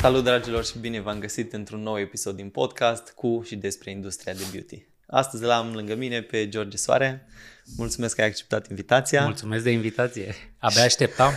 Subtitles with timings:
[0.00, 4.32] Salut dragilor și bine v-am găsit într-un nou episod din podcast cu și despre industria
[4.32, 4.86] de beauty.
[5.06, 7.26] Astăzi l-am lângă mine pe George Soare.
[7.76, 9.24] Mulțumesc că ai acceptat invitația.
[9.24, 10.34] Mulțumesc de invitație.
[10.58, 11.32] Abia așteptam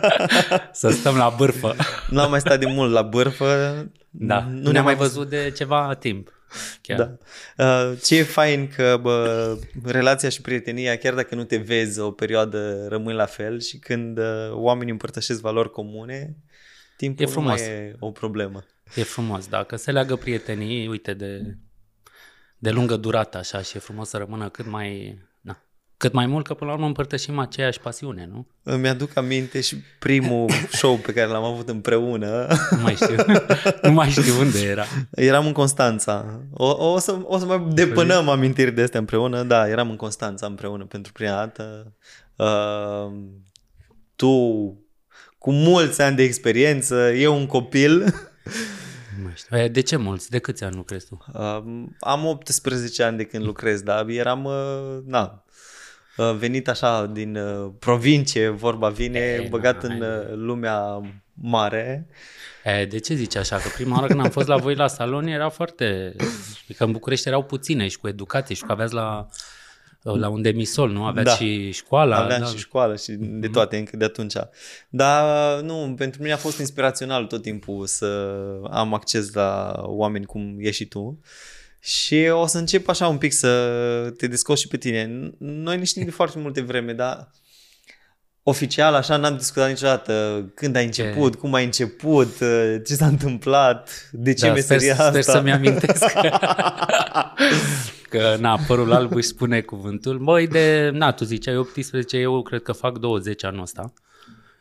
[0.72, 1.76] să stăm la bârfă.
[2.08, 3.84] Nu am mai stat de mult la bârfă.
[4.10, 6.32] Da, nu, nu ne-am mai văzut de ceva timp.
[6.80, 6.98] Chiar.
[6.98, 7.16] Da.
[7.64, 12.10] Uh, ce e fain că bă, relația și prietenia, chiar dacă nu te vezi o
[12.10, 16.36] perioadă, rămâi la fel și când uh, oamenii împărtășesc valori comune,
[17.00, 17.60] timpul E frumos.
[17.60, 18.64] nu mai e o problemă.
[18.94, 21.56] E frumos, dacă se leagă prietenii, uite, de,
[22.58, 25.62] de lungă durată așa și e frumos să rămână cât mai, na,
[25.96, 28.46] cât mai mult, că până la urmă împărtășim aceeași pasiune, nu?
[28.62, 32.46] Îmi aduc aminte și primul show pe care l-am avut împreună.
[32.70, 33.16] Nu mai știu,
[33.82, 34.84] nu mai știu unde era.
[35.10, 36.40] Eram în Constanța.
[36.52, 39.42] O, o, să, o să mai depănăm amintiri de astea împreună.
[39.42, 41.94] Da, eram în Constanța împreună pentru prima dată.
[42.36, 43.12] Uh,
[44.16, 44.28] tu
[45.40, 47.98] cu mulți ani de experiență, eu un copil.
[49.18, 49.56] Nu mai știu.
[49.56, 50.30] E, De ce mulți?
[50.30, 51.24] De câți ani lucrezi tu?
[51.34, 51.62] Uh,
[52.00, 55.44] am 18 ani de când lucrez, dar eram, uh, na,
[56.16, 60.08] uh, venit așa din uh, provincie, vorba vine, E, băgat na, în hai.
[60.08, 61.00] uh, lumea
[61.34, 62.06] mare.
[62.64, 63.56] E, de ce zici așa?
[63.56, 66.14] Că prima oară când am fost la voi la salon era foarte...
[66.76, 69.28] Că în București erau puține și cu educație și cu aveați la,
[70.02, 71.04] la un demisol, nu?
[71.04, 71.34] Aveați Da.
[71.34, 72.16] și școala.
[72.16, 72.46] Aveam da.
[72.46, 74.34] și școală și de toate încă de atunci.
[74.88, 78.32] Dar nu, pentru mine a fost inspirațional tot timpul să
[78.70, 81.20] am acces la oameni cum ești și tu.
[81.80, 85.32] Și o să încep așa un pic să te descoși și pe tine.
[85.38, 87.30] Noi ne știm de foarte multe vreme, dar
[88.42, 92.36] oficial așa n-am discutat niciodată când ai început, cum ai început,
[92.86, 95.10] ce s-a întâmplat, de ce Da, meseria sper, asta.
[95.10, 96.04] Sper să-mi amintesc.
[98.10, 100.18] că, na, părul alb își spune cuvântul.
[100.18, 103.92] Băi, de, na, tu ziceai 18, eu cred că fac 20 anul ăsta.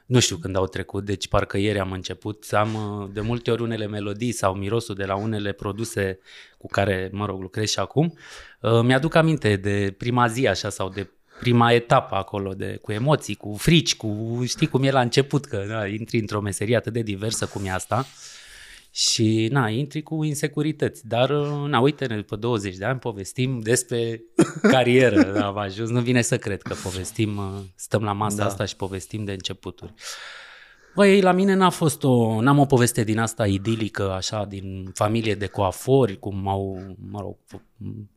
[0.06, 2.46] Nu știu când au trecut, deci parcă ieri am început.
[2.52, 6.20] Am uh, de multe ori unele melodii sau mirosul de la unele produse
[6.58, 8.18] cu care, mă rog, lucrez și acum.
[8.62, 11.10] Uh, Mi-aduc aminte de prima zi așa sau de
[11.40, 15.66] prima etapă acolo, de, cu emoții, cu frici, cu știi cum e la început, că
[15.68, 18.06] da, intri într-o meserie atât de diversă cum e asta.
[18.92, 21.08] Și, na, intri cu insecurități.
[21.08, 21.30] Dar,
[21.68, 24.24] na, uite-ne, după 20 de ani povestim despre
[24.72, 25.32] carieră.
[25.32, 25.90] Da, am ajuns.
[25.90, 28.44] Nu vine să cred că povestim, uh, stăm la masa Da.
[28.44, 28.50] da.
[28.50, 29.94] asta și povestim de începuturi.
[30.96, 35.36] Băi, la mine n-a fost o, n-am o poveste din asta idilică, așa, din familie
[35.36, 37.38] de coafori, cum au, mă rog,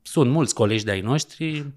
[0.03, 1.73] sunt mulți colegi de-ai noștri,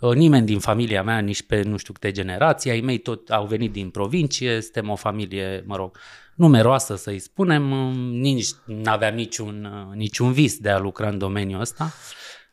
[0.00, 3.46] Uh, nimeni din familia mea, nici pe nu știu câte generații, ai mei tot au
[3.46, 5.96] venit din provincie, suntem o familie, mă rog,
[6.40, 11.60] numeroasă să-i spunem, uh, nici n-aveam niciun, uh, niciun vis de a lucra în domeniul
[11.60, 11.92] ăsta,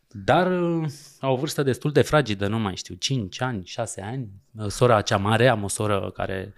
[0.07, 0.89] dar uh,
[1.19, 4.29] au o vârstă destul de fragedă, nu mai știu, 5 ani, 6 ani.
[4.57, 6.53] Uh, Sora cea mare, am o soră care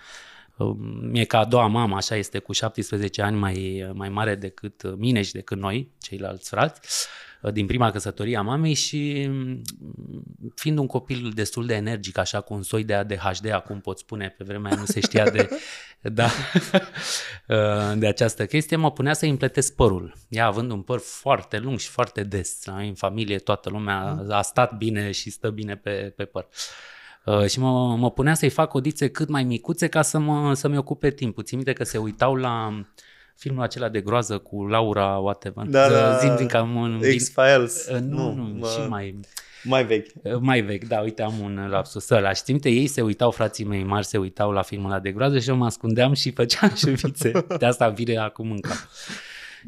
[0.57, 0.77] uh,
[1.13, 4.93] e ca a doua mamă, așa este cu 17 ani mai, mai mare decât uh,
[4.97, 9.61] mine și decât noi, ceilalți frați, uh, din prima căsătorie a mamei și mm,
[10.55, 14.35] fiind un copil destul de energic, așa cu un soi de ADHD, acum pot spune,
[14.37, 15.49] pe vremea aia nu se știa de,
[16.01, 16.25] da,
[17.47, 20.13] uh, de această chestie, mă punea să împletesc părul.
[20.29, 22.65] Ea având un păr foarte lung și foarte des.
[22.65, 26.47] La noi în familie toată lumea a stat bine și stă bine pe, pe păr.
[27.25, 30.77] Uh, și mă, mă punea să-i fac codițe cât mai micuțe ca să mă, să-mi
[30.77, 31.43] ocupe timpul.
[31.43, 32.83] Țin minte că se uitau la
[33.39, 35.65] filmul acela de groază cu Laura whatever.
[35.65, 36.99] Da, da, Zim din cam un...
[36.99, 37.87] din- X-Files.
[37.91, 39.19] Uh, nu, nu, mă- și mai...
[39.63, 40.07] mai vechi.
[40.23, 42.33] Uh, Mai vechi, da, uite, am un lapsus ăla.
[42.33, 45.39] Și minte, ei se uitau, frații mei mari se uitau la filmul ăla de groază
[45.39, 47.31] și eu mă ascundeam și făceam șuvițe.
[47.59, 48.77] De asta îmi vine acum în cap.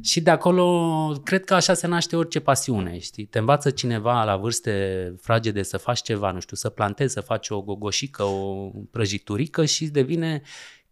[0.01, 3.25] Și de acolo, cred că așa se naște orice pasiune, știi?
[3.25, 7.49] Te învață cineva la vârste fragede să faci ceva, nu știu, să plantezi, să faci
[7.49, 10.41] o gogoșică, o prăjiturică și devine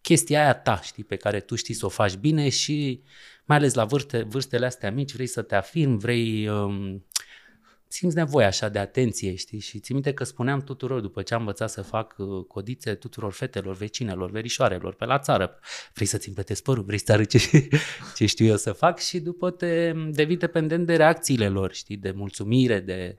[0.10, 3.04] chestia aia ta, știi, pe care tu știi să o faci bine și
[3.46, 6.48] mai ales la vârste, vârstele astea mici vrei să te afirmi, vrei...
[6.48, 7.06] Um,
[7.88, 9.60] simți nevoie așa de atenție, știi?
[9.60, 13.32] Și țin minte că spuneam tuturor, după ce am învățat să fac uh, codițe tuturor
[13.32, 15.60] fetelor, vecinelor, verișoarelor pe la țară,
[15.94, 17.68] vrei să-ți împletezi părul, vrei să arăți ce,
[18.18, 21.98] ce știu eu să fac și după te devii dependent de reacțiile lor, știi?
[21.98, 23.18] De mulțumire, de...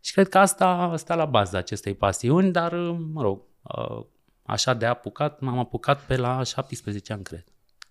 [0.00, 4.04] Și cred că asta, asta la baza acestei pasiuni, dar, uh, mă rog, uh,
[4.42, 7.44] așa de apucat, m-am apucat pe la 17 ani, cred,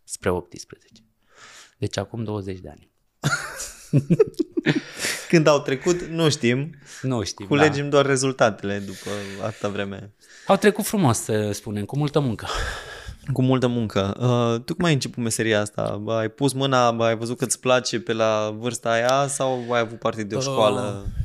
[0.04, 0.86] spre 18.
[1.78, 2.90] Deci acum 20 de ani.
[5.30, 6.76] Când au trecut, nu știm.
[7.02, 7.46] Nu știu.
[7.46, 9.10] Culegem doar rezultatele după
[9.46, 10.14] atâta vreme.
[10.48, 12.48] Au trecut frumos, să spunem, cu multă muncă.
[13.34, 14.16] Cu multă muncă.
[14.20, 16.02] Uh, tu cum ai început meseria asta?
[16.08, 20.00] Ai pus mâna, ai văzut că îți place pe la vârsta aia sau ai avut
[20.00, 20.82] parte de o Uh, școală?
[21.06, 21.21] mai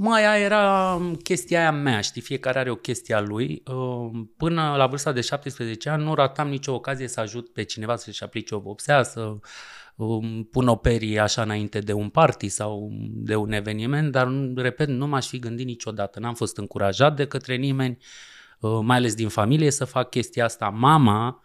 [0.00, 3.62] aia era chestia aia mea, știi, fiecare are o chestie a lui.
[3.66, 7.96] Uh, până la vârsta de 17 ani nu ratam nicio ocazie să ajut pe cineva
[7.96, 9.34] să-și aplice o vopsea, să
[9.96, 14.88] um, pun o perie așa înainte de un party sau de un eveniment, dar, repet,
[14.88, 16.20] nu m-aș fi gândit niciodată.
[16.20, 17.96] N-am fost încurajat de către nimeni,
[18.60, 20.68] uh, mai ales din familie, să fac chestia asta.
[20.68, 21.42] Mama,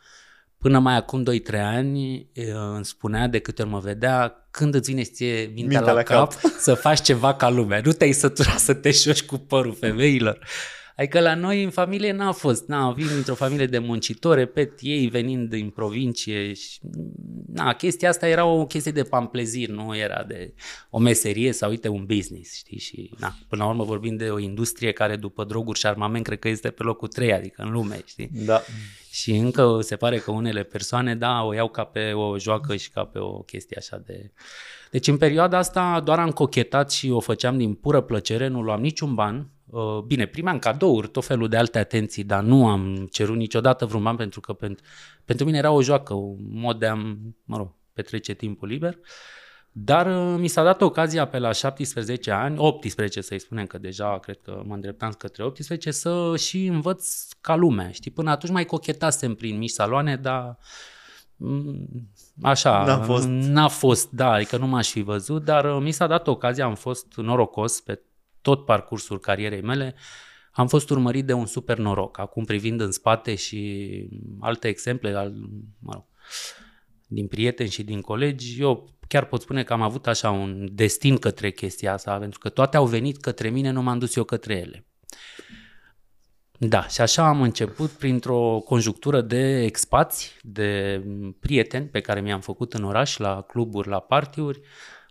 [0.58, 2.30] până mai acum 2-3 ani,
[2.74, 6.04] îmi spunea de câte ori mă vedea, când îți vine ție mintea, mintea la, la
[6.04, 7.82] cap, cap să faci ceva ca lumea.
[7.84, 10.40] Nu te-ai săturat să te șoși cu părul femeilor.
[10.98, 15.08] Adică la noi în familie n-a fost, n-a, vin dintr-o familie de muncitori, repet, ei
[15.08, 16.80] venind din provincie și,
[17.54, 20.54] na, chestia asta era o chestie de pamplezir, nu era de
[20.90, 24.40] o meserie sau, uite, un business, știi, și, na, până la urmă vorbim de o
[24.40, 28.02] industrie care după droguri și armament cred că este pe locul 3, adică în lume,
[28.06, 28.30] știi?
[28.32, 28.62] Da.
[29.12, 32.90] Și încă se pare că unele persoane, da, o iau ca pe o joacă și
[32.90, 34.32] ca pe o chestie așa de...
[34.92, 38.82] Deci în perioada asta doar am cochetat și o făceam din pură plăcere, nu luam
[38.82, 39.57] niciun ban, Uh,
[40.06, 44.16] bine, primeam cadouri, tot felul de alte atenții, dar nu am cerut niciodată vreun ban
[44.16, 44.86] pentru că pentru,
[45.26, 46.96] pentru mine era o joacă, un mod de a,
[47.44, 49.00] mă rog, petrece timpul liber.
[49.72, 54.20] Dar uh, mi s-a dat ocazia pe la 17 ani, 18 să-i spunem că deja
[54.20, 57.92] cred că mă îndreptam către 18, să și învăț ca lumea.
[57.92, 60.58] Știi, până atunci mai cochetasem prin mici saloane, dar
[61.36, 62.10] mm,
[62.42, 63.28] așa, n-a fost.
[63.28, 66.76] n-a fost, da, adică nu m-aș fi văzut, dar uh, mi s-a dat ocazia, am
[66.76, 68.02] fost norocos pe
[68.42, 69.96] tot parcursul carierei mele,
[70.52, 72.20] am fost urmărit de un super noroc.
[72.20, 75.34] Acum privind în spate și alte exemple al,
[75.80, 76.06] mă rog,
[77.08, 81.18] din prieteni și din colegi, eu chiar pot spune că am avut așa un destin
[81.18, 84.56] către chestia asta, pentru că toate au venit către mine, nu m-am dus eu către
[84.56, 84.88] ele.
[86.60, 91.02] Da, și așa am început printr-o conjunctură de expați, de
[91.40, 94.62] prieteni pe care mi-am făcut în oraș, la cluburi, la partiuri,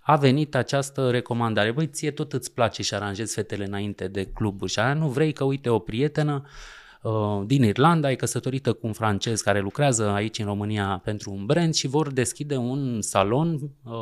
[0.09, 1.73] a venit această recomandare.
[1.73, 5.33] Băi, ție tot îți place și aranjezi fetele înainte de cluburi și aia nu vrei
[5.33, 6.45] că, uite, o prietenă
[7.03, 11.47] uh, din Irlanda, e căsătorită cu un francez care lucrează aici în România pentru un
[11.47, 13.93] brand și vor deschide un salon uh,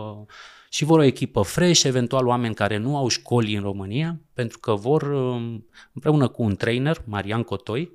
[0.68, 4.74] și vor o echipă fresh, eventual oameni care nu au școli în România, pentru că
[4.74, 5.60] vor, uh,
[5.92, 7.92] împreună cu un trainer, Marian Cotoi,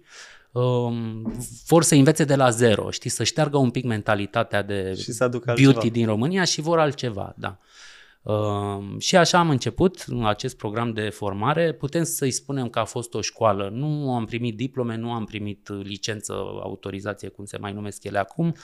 [0.52, 1.34] um,
[1.68, 5.28] vor să învețe de la zero, știi, să șteargă un pic mentalitatea de și să
[5.28, 5.94] beauty altceva.
[5.94, 7.58] din România și vor altceva, da.
[7.60, 7.88] Uh,
[8.98, 11.74] și așa am început acest program de formare.
[11.74, 13.70] Putem să-i spunem că a fost o școală.
[13.74, 16.34] Nu am primit diplome, nu am primit licență,
[16.64, 18.56] autorizație, cum se mai numesc ele acum.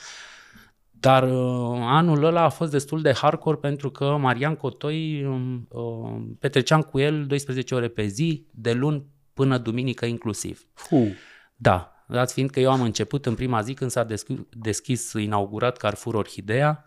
[0.99, 6.81] Dar uh, anul ăla a fost destul de hardcore pentru că Marian Cotoi uh, petreceam
[6.81, 10.67] cu el 12 ore pe zi, de luni până duminică inclusiv.
[10.89, 11.11] Uh.
[11.55, 15.77] Da, dați fiind că eu am început în prima zi când s-a deschis, deschis inaugurat
[15.77, 16.85] Carrefour Orhidea,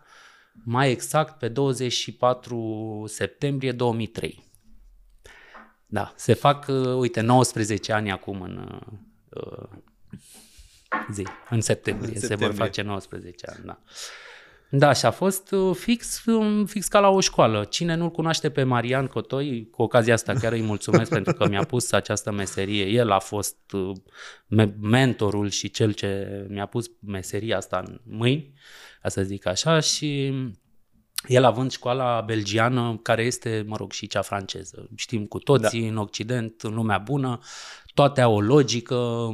[0.63, 4.43] mai exact pe 24 septembrie 2003.
[5.85, 8.81] Da, se fac, uh, uite, 19 ani acum în
[9.29, 9.67] uh,
[11.11, 13.79] zi, în septembrie, în septembrie, se vor face 19 ani, da.
[14.71, 17.63] Da, și a fost uh, fix, um, fix ca la o școală.
[17.63, 21.63] Cine nu-l cunoaște pe Marian Cotoi, cu ocazia asta chiar îi mulțumesc pentru că mi-a
[21.63, 22.85] pus această meserie.
[22.85, 28.53] El a fost uh, mentorul și cel ce mi-a pus meseria asta în mâini
[29.01, 30.33] ca să zic așa, și
[31.27, 34.89] el având școala belgiană, care este, mă rog, și cea franceză.
[34.95, 35.87] Știm cu toții, da.
[35.87, 37.39] în Occident, în lumea bună,
[37.93, 39.29] toate au o logică,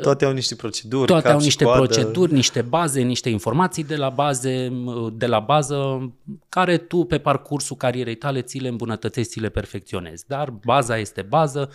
[0.00, 1.06] toate au niște proceduri.
[1.06, 1.82] Toate au niște școadă.
[1.82, 4.72] proceduri, niște baze, niște informații de la baze,
[5.12, 6.10] de la bază,
[6.48, 10.26] care tu pe parcursul carierei tale ți le îmbunătățești, ți le perfecționezi.
[10.26, 11.70] Dar baza este bază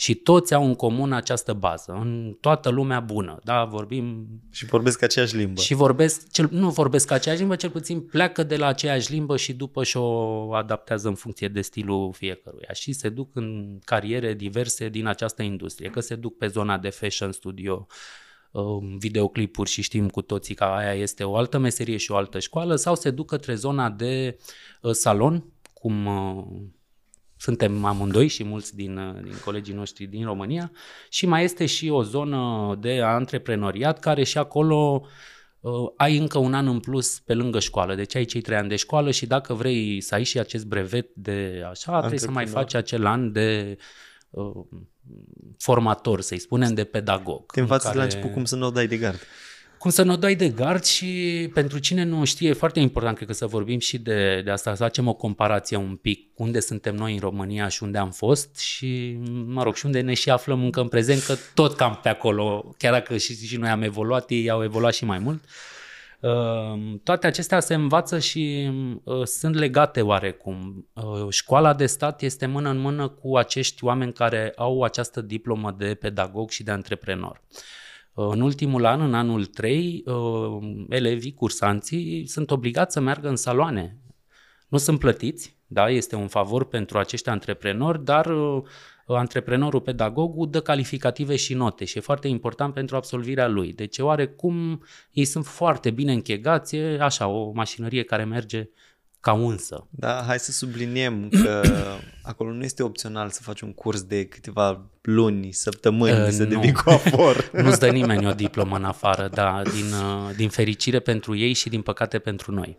[0.00, 4.26] și toți au în comun această bază, în toată lumea bună, da, vorbim...
[4.50, 5.60] Și vorbesc aceeași limbă.
[5.60, 9.52] Și vorbesc, cel, nu vorbesc aceeași limbă, cel puțin pleacă de la aceeași limbă și
[9.52, 15.06] după și-o adaptează în funcție de stilul fiecăruia și se duc în cariere diverse din
[15.06, 17.86] această industrie, că se duc pe zona de fashion studio,
[18.50, 22.38] um, videoclipuri și știm cu toții că aia este o altă meserie și o altă
[22.38, 24.38] școală, sau se duc către zona de
[24.82, 26.44] uh, salon, cum uh,
[27.38, 30.72] suntem amândoi și mulți din, din colegii noștri din România
[31.08, 35.06] și mai este și o zonă de antreprenoriat care și acolo
[35.60, 37.94] uh, ai încă un an în plus pe lângă școală.
[37.94, 41.14] Deci ai cei trei ani de școală și dacă vrei să ai și acest brevet
[41.14, 43.78] de așa, trebuie să mai faci acel an de
[44.30, 44.64] uh,
[45.58, 47.52] formator, să-i spunem, de pedagog.
[47.52, 47.98] Te învață care...
[47.98, 49.20] la început cum să nu o dai de gard
[49.78, 53.28] cum să nu dai de gard și pentru cine nu știe, e foarte important, cred
[53.28, 56.94] că să vorbim și de, de asta, să facem o comparație un pic, unde suntem
[56.94, 60.62] noi în România și unde am fost și, mă rog, și unde ne și aflăm
[60.64, 64.30] încă în prezent, că tot cam pe acolo, chiar dacă și, și noi am evoluat,
[64.30, 65.44] ei au evoluat și mai mult.
[66.20, 68.70] Uh, toate acestea se învață și
[69.04, 70.88] uh, sunt legate oarecum.
[70.92, 75.74] Uh, școala de stat este mână în mână cu acești oameni care au această diplomă
[75.78, 77.42] de pedagog și de antreprenor.
[78.20, 80.04] În ultimul an, în anul 3,
[80.88, 83.96] elevii, cursanții sunt obligați să meargă în saloane.
[84.68, 88.30] Nu sunt plătiți, da, este un favor pentru acești antreprenori, dar
[89.06, 93.72] antreprenorul, pedagogul, dă calificative și note și e foarte important pentru absolvirea lui.
[93.72, 94.82] Deci, oarecum,
[95.12, 98.68] ei sunt foarte bine închegați, e așa, o mașinărie care merge
[99.20, 99.86] ca unsă.
[99.90, 101.62] Da, hai să subliniem că
[102.22, 106.48] acolo nu este opțional să faci un curs de câteva luni, săptămâni, uh, să nu.
[106.48, 107.50] devii coafor.
[107.62, 111.68] Nu-ți dă nimeni o diplomă în afară, da, din, uh, din fericire pentru ei și
[111.68, 112.78] din păcate pentru noi.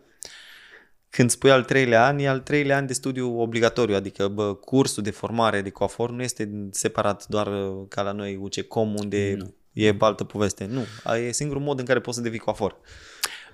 [1.10, 5.04] Când spui al treilea an, e al treilea an de studiu obligatoriu, adică bă, cursul
[5.04, 9.54] de formare de coafor nu este separat doar uh, ca la noi UCECOM, unde nu.
[9.74, 10.70] e altă poveste.
[10.72, 12.78] Nu, e singurul mod în care poți să devii coafor.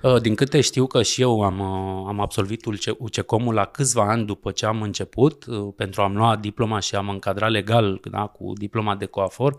[0.05, 2.65] Uh, din câte știu că și eu am, uh, am absolvit
[2.97, 5.45] UCECOM-ul la câțiva ani după ce am început,
[5.75, 9.55] pentru a-mi lua diploma și am încadrat legal da, cu diploma de coafor,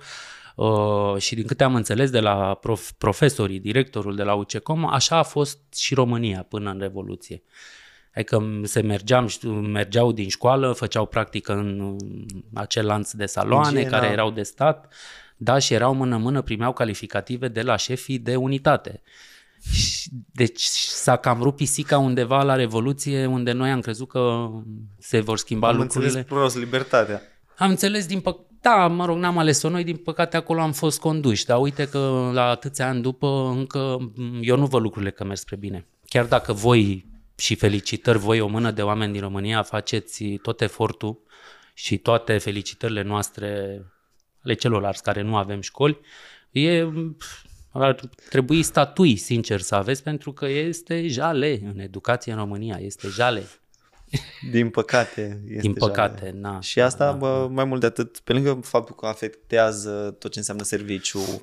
[0.57, 5.17] Uh, și din câte am înțeles de la prof, profesorii, directorul de la UCECOM, așa
[5.17, 7.43] a fost și România până în Revoluție.
[8.15, 9.29] Adică se mergeam,
[9.62, 11.97] mergeau din școală, făceau practică în
[12.55, 13.99] acel lanț de saloane Ingena.
[13.99, 14.93] care erau de stat,
[15.37, 19.03] da, și erau mână-mână, primeau calificative de la șefii de unitate.
[20.33, 24.51] Deci s-a cam rupt pisica undeva la Revoluție, unde noi am crezut că
[24.99, 26.11] se vor schimba am lucrurile.
[26.11, 27.23] Am înțeles prost libertatea.
[27.57, 28.45] Am înțeles din păcate.
[28.61, 32.31] Da, mă rog, n-am ales-o noi, din păcate acolo am fost conduși, dar uite că
[32.33, 35.87] la atâția ani după încă eu nu văd lucrurile că merg spre bine.
[36.09, 41.19] Chiar dacă voi și felicitări voi, o mână de oameni din România, faceți tot efortul
[41.75, 43.83] și toate felicitările noastre
[44.45, 45.99] ale celorlalți care nu avem școli,
[46.51, 46.89] e,
[47.83, 53.09] ar trebui statui, sincer, să aveți, pentru că este jale în educație în România, este
[53.09, 53.42] jale.
[54.50, 55.42] Din păcate.
[55.49, 56.38] Este Din păcate, jale.
[56.40, 56.61] na.
[56.61, 60.38] Și asta, na, bă, mai mult de atât, pe lângă faptul că afectează tot ce
[60.38, 61.42] înseamnă serviciu,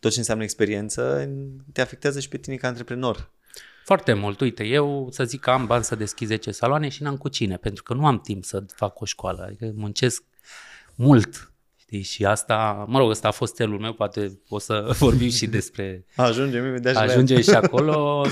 [0.00, 1.30] tot ce înseamnă experiență,
[1.72, 3.30] te afectează și pe tine ca antreprenor.
[3.84, 4.40] Foarte mult.
[4.40, 7.56] Uite, eu să zic că am bani să deschid 10 saloane și n-am cu cine,
[7.56, 9.42] pentru că nu am timp să fac o școală.
[9.42, 10.22] Adică muncesc
[10.94, 11.49] mult.
[11.90, 12.02] Știi?
[12.02, 16.04] Și asta, mă rog, ăsta a fost celul meu, poate o să vorbim și despre...
[16.16, 18.26] Ajungem imediat și Ajunge și acolo,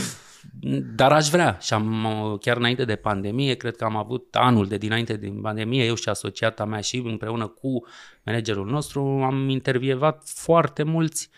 [0.94, 1.58] dar aș vrea.
[1.60, 2.06] Și am,
[2.40, 6.08] chiar înainte de pandemie, cred că am avut anul de dinainte de pandemie, eu și
[6.08, 7.86] asociata mea și împreună cu
[8.24, 11.36] managerul nostru, am intervievat foarte mulți uh,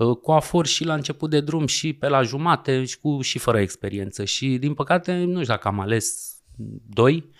[0.00, 3.60] Uh, coafor și la început de drum și pe la jumate și cu și fără
[3.60, 4.24] experiență.
[4.24, 6.34] Și din păcate, nu știu dacă am ales
[6.88, 7.30] doi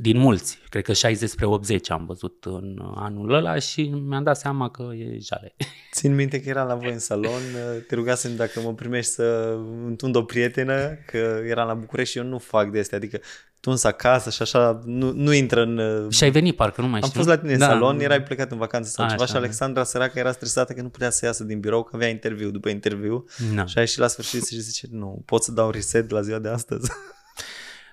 [0.00, 0.58] din mulți.
[0.68, 4.90] Cred că 60 spre 80 am văzut în anul ăla și mi-am dat seama că
[4.94, 5.54] e jale.
[5.96, 7.40] Țin minte că era la voi în salon,
[7.88, 12.24] te rugasem dacă mă primești să întund o prietenă, că era la București și eu
[12.24, 13.20] nu fac de astea, adică
[13.60, 15.78] tuns acasă și așa, nu, nu intră în...
[15.78, 17.20] Uh, și ai venit, parcă nu mai Am știu.
[17.20, 17.66] fost la tine în da.
[17.66, 20.82] salon, erai plecat în vacanță sau A, ceva așa, și Alexandra săracă era stresată că
[20.82, 23.24] nu putea să iasă din birou, că avea interviu după interviu
[23.54, 23.66] da.
[23.66, 26.48] și a ieșit la sfârșit și zice, nu, pot să dau reset la ziua de
[26.48, 26.90] astăzi.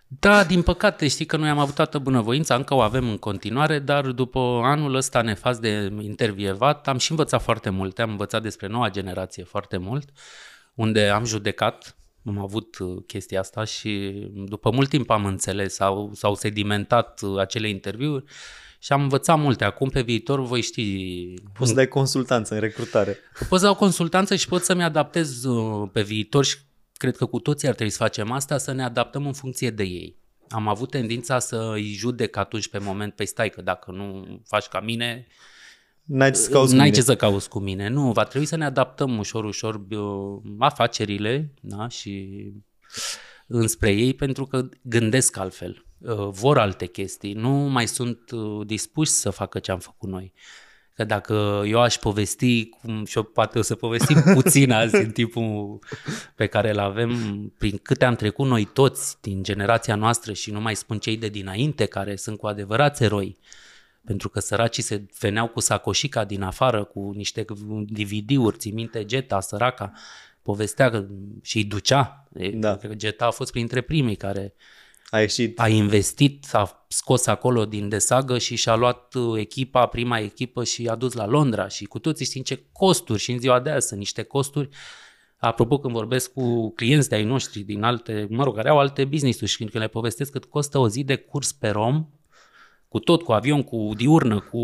[0.08, 3.80] Da, din păcate, știi că noi am avut toată bunăvoința, încă o avem în continuare,
[3.80, 8.00] dar după anul ăsta nefast de intervievat, am și învățat foarte mult.
[8.00, 10.10] Am învățat despre noua generație foarte mult,
[10.74, 11.96] unde am judecat
[12.26, 17.40] am avut uh, chestia asta și după mult timp am înțeles, sau s-au sedimentat uh,
[17.40, 18.24] acele interviuri
[18.80, 19.64] și am învățat multe.
[19.64, 21.34] Acum pe viitor voi ști...
[21.58, 23.18] Poți să dai consultanță în recrutare.
[23.50, 26.58] Pot să dau consultanță și pot să-mi adaptez uh, pe viitor și
[26.98, 29.84] cred că cu toții ar trebui să facem asta, să ne adaptăm în funcție de
[29.84, 30.18] ei.
[30.50, 34.66] Am avut tendința să îi judec atunci pe moment, pe stai că dacă nu faci
[34.66, 35.28] ca mine,
[36.06, 37.88] N-ai ce să cauți N-ai ce să cauți cu mine.
[37.88, 39.86] Nu, va trebui să ne adaptăm ușor, ușor
[40.60, 41.88] afacerile da?
[41.88, 42.44] și
[43.48, 45.86] înspre ei pentru că gândesc altfel.
[45.98, 47.34] Uh, vor alte chestii.
[47.34, 50.34] Nu mai sunt uh, dispuși să facă ce am făcut noi.
[50.96, 55.12] Că dacă eu aș povesti, cum și eu poate o să povestim puțin azi în
[55.12, 55.80] timpul
[56.36, 57.14] pe care îl avem,
[57.58, 61.28] prin câte am trecut noi toți din generația noastră și nu mai spun cei de
[61.28, 63.38] dinainte care sunt cu adevărat eroi,
[64.06, 67.46] pentru că săracii se veneau cu sacoșica din afară, cu niște
[67.86, 69.92] DVD-uri, ții minte, Geta, săraca,
[70.42, 71.06] povestea că
[71.42, 72.28] și îi ducea.
[72.54, 72.76] Da.
[72.76, 74.54] Cred că Geta a fost printre primii care
[75.10, 75.60] a, ieșit.
[75.60, 80.88] a investit, a scos acolo din desagă și și-a luat uh, echipa, prima echipă și
[80.88, 83.88] a dus la Londra și cu toții știm ce costuri și în ziua de azi
[83.88, 84.70] sunt niște costuri
[85.38, 89.06] Apropo, când vorbesc cu clienți de ai noștri din alte, mă rog, care au alte
[89.06, 92.08] business-uri și când le povestesc cât costă o zi de curs pe rom,
[92.96, 94.58] cu tot, cu avion, cu diurnă, cu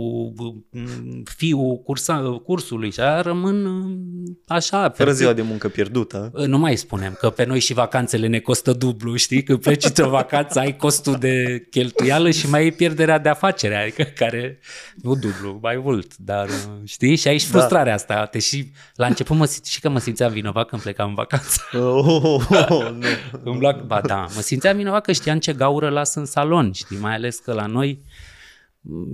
[0.69, 4.89] mm, fiul cursa, cursului și aia rămân mm, așa.
[4.89, 6.31] Fără ziua de muncă pierdută.
[6.47, 9.43] Nu mai spunem că pe noi și vacanțele ne costă dublu, știi?
[9.43, 14.03] Când pleci într-o vacanță ai costul de cheltuială și mai ai pierderea de afacere, adică
[14.03, 14.59] care,
[14.95, 16.49] nu dublu, mai mult, dar
[16.83, 17.15] știi?
[17.15, 17.57] Și aici da.
[17.57, 18.25] frustrarea asta.
[18.25, 21.61] Te și, la început mă, și că mă simțeam vinovat când plecam în vacanță.
[21.73, 23.07] Oh, oh, oh, oh nu.
[23.43, 26.97] Îmi plac, ba da, mă simțeam vinovat că știam ce gaură las în salon, știi?
[26.97, 27.99] Mai ales că la noi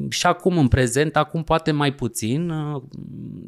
[0.09, 2.53] și acum în prezent, acum poate mai puțin,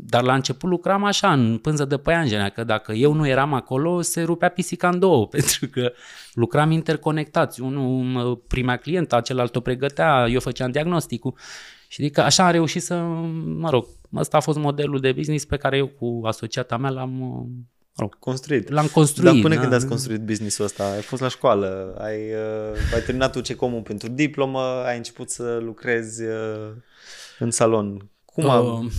[0.06, 4.02] dar la început lucram așa, în pânză de păianjenea, că dacă eu nu eram acolo,
[4.02, 5.92] se rupea pisica în două, pentru că
[6.34, 7.62] lucram interconectați.
[7.62, 11.34] Unul prima client, celălalt o pregătea, eu făceam diagnosticul.
[11.88, 12.96] Și adică așa am reușit să,
[13.58, 13.86] mă rog,
[14.16, 17.48] ăsta a fost modelul de business pe care eu cu asociata mea l-am
[18.00, 18.70] rog, construit.
[18.70, 19.32] L-am construit.
[19.32, 19.62] Dar până da?
[19.62, 23.82] când ați construit businessul ăsta, ai fost la școală, ai, uh, ai terminat ce comun
[23.82, 26.72] pentru diplomă, ai început să lucrezi uh,
[27.40, 28.10] în salon.
[28.26, 28.92] Cum a uh,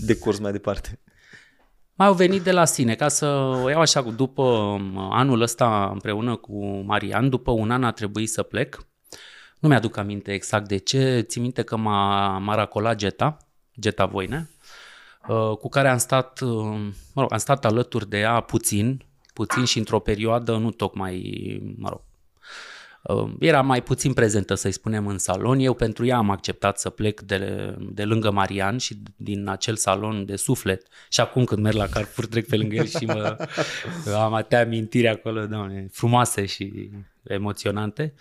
[0.00, 1.00] decurs mai departe?
[1.94, 3.26] Mai au venit de la sine, ca să
[3.62, 8.30] o iau așa, după um, anul ăsta împreună cu Marian, după un an a trebuit
[8.30, 8.86] să plec.
[9.58, 13.36] Nu mi-aduc aminte exact de ce, țin minte că m-a, m-a racolat Geta,
[13.80, 14.57] Geta Voine, Uh,
[15.58, 16.48] cu care am stat, uh,
[17.14, 21.88] mă rog, am stat alături de ea puțin, puțin și într-o perioadă nu tocmai, mă
[21.88, 22.00] rog,
[23.02, 25.58] uh, era mai puțin prezentă, să-i spunem, în salon.
[25.58, 30.24] Eu pentru ea am acceptat să plec de, de lângă Marian și din acel salon
[30.24, 30.86] de suflet.
[31.08, 33.36] Și acum când merg la Carrefour trec pe lângă el și mă
[34.24, 36.90] am atâtea amintiri acolo, doamne, frumoase și
[37.22, 38.14] emoționante.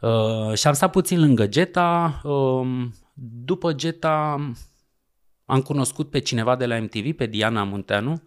[0.00, 2.20] Uh, și am stat puțin lângă Geta.
[2.22, 2.86] Uh,
[3.44, 4.52] după Geta
[5.44, 8.22] am cunoscut pe cineva de la MTV, pe Diana Munteanu,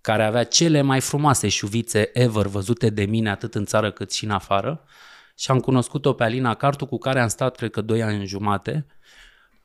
[0.00, 4.24] care avea cele mai frumoase șuvițe ever văzute de mine atât în țară cât și
[4.24, 4.84] în afară.
[5.36, 8.26] Și am cunoscut-o pe Alina Cartu, cu care am stat, cred că, doi ani în
[8.26, 8.86] jumate.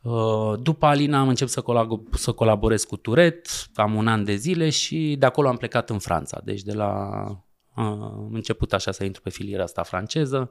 [0.02, 4.36] Uh, după Alina am început să, colab- să colaborez cu Turet, am un an de
[4.36, 6.42] zile și de acolo am plecat în Franța.
[6.44, 10.50] Deci de la uh, am început așa să intru pe filiera asta franceză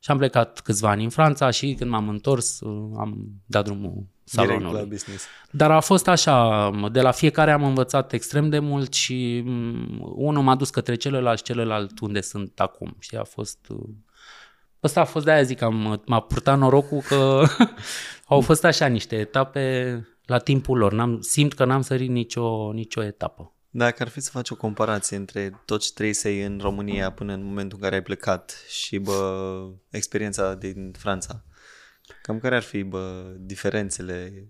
[0.00, 4.06] și am plecat câțiva ani în Franța și când m-am întors uh, am dat drumul
[4.36, 4.80] salonului.
[4.80, 5.24] la business.
[5.50, 10.42] Dar a fost așa, de la fiecare am învățat extrem de mult și mm, unul
[10.42, 12.96] m-a dus către celălalt, celălalt unde sunt acum.
[12.98, 13.58] Și a fost...
[13.68, 13.88] Uh,
[14.82, 17.42] ăsta a fost de-aia zic că am, m-a purtat norocul că
[18.34, 20.92] au fost așa niște etape la timpul lor.
[20.92, 23.52] N-am, simt că n-am sărit nicio, nicio etapă.
[23.74, 27.32] Dacă ar fi să faci o comparație între tot ce trei să în România până
[27.32, 31.44] în momentul în care ai plecat și bă, experiența din Franța,
[32.22, 34.46] Cam care ar fi bă, diferențele?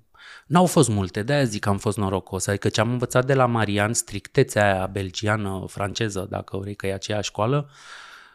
[0.46, 2.46] N-au fost multe, de-aia zic că am fost norocos.
[2.46, 6.94] Adică ce am învățat de la Marian, strictețea aia belgiană, franceză, dacă vrei că e
[6.94, 7.70] aceeași școală,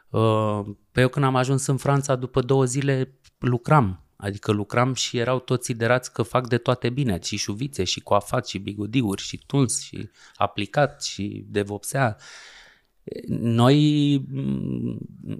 [0.09, 4.01] uh, pe eu când am ajuns în Franța, după două zile lucram.
[4.15, 8.47] Adică lucram și erau toți siderați că fac de toate bine, și șuvițe, și coafat,
[8.47, 12.17] și bigudiuri, și tuns, și aplicat, și de vopsea.
[13.27, 14.25] Noi,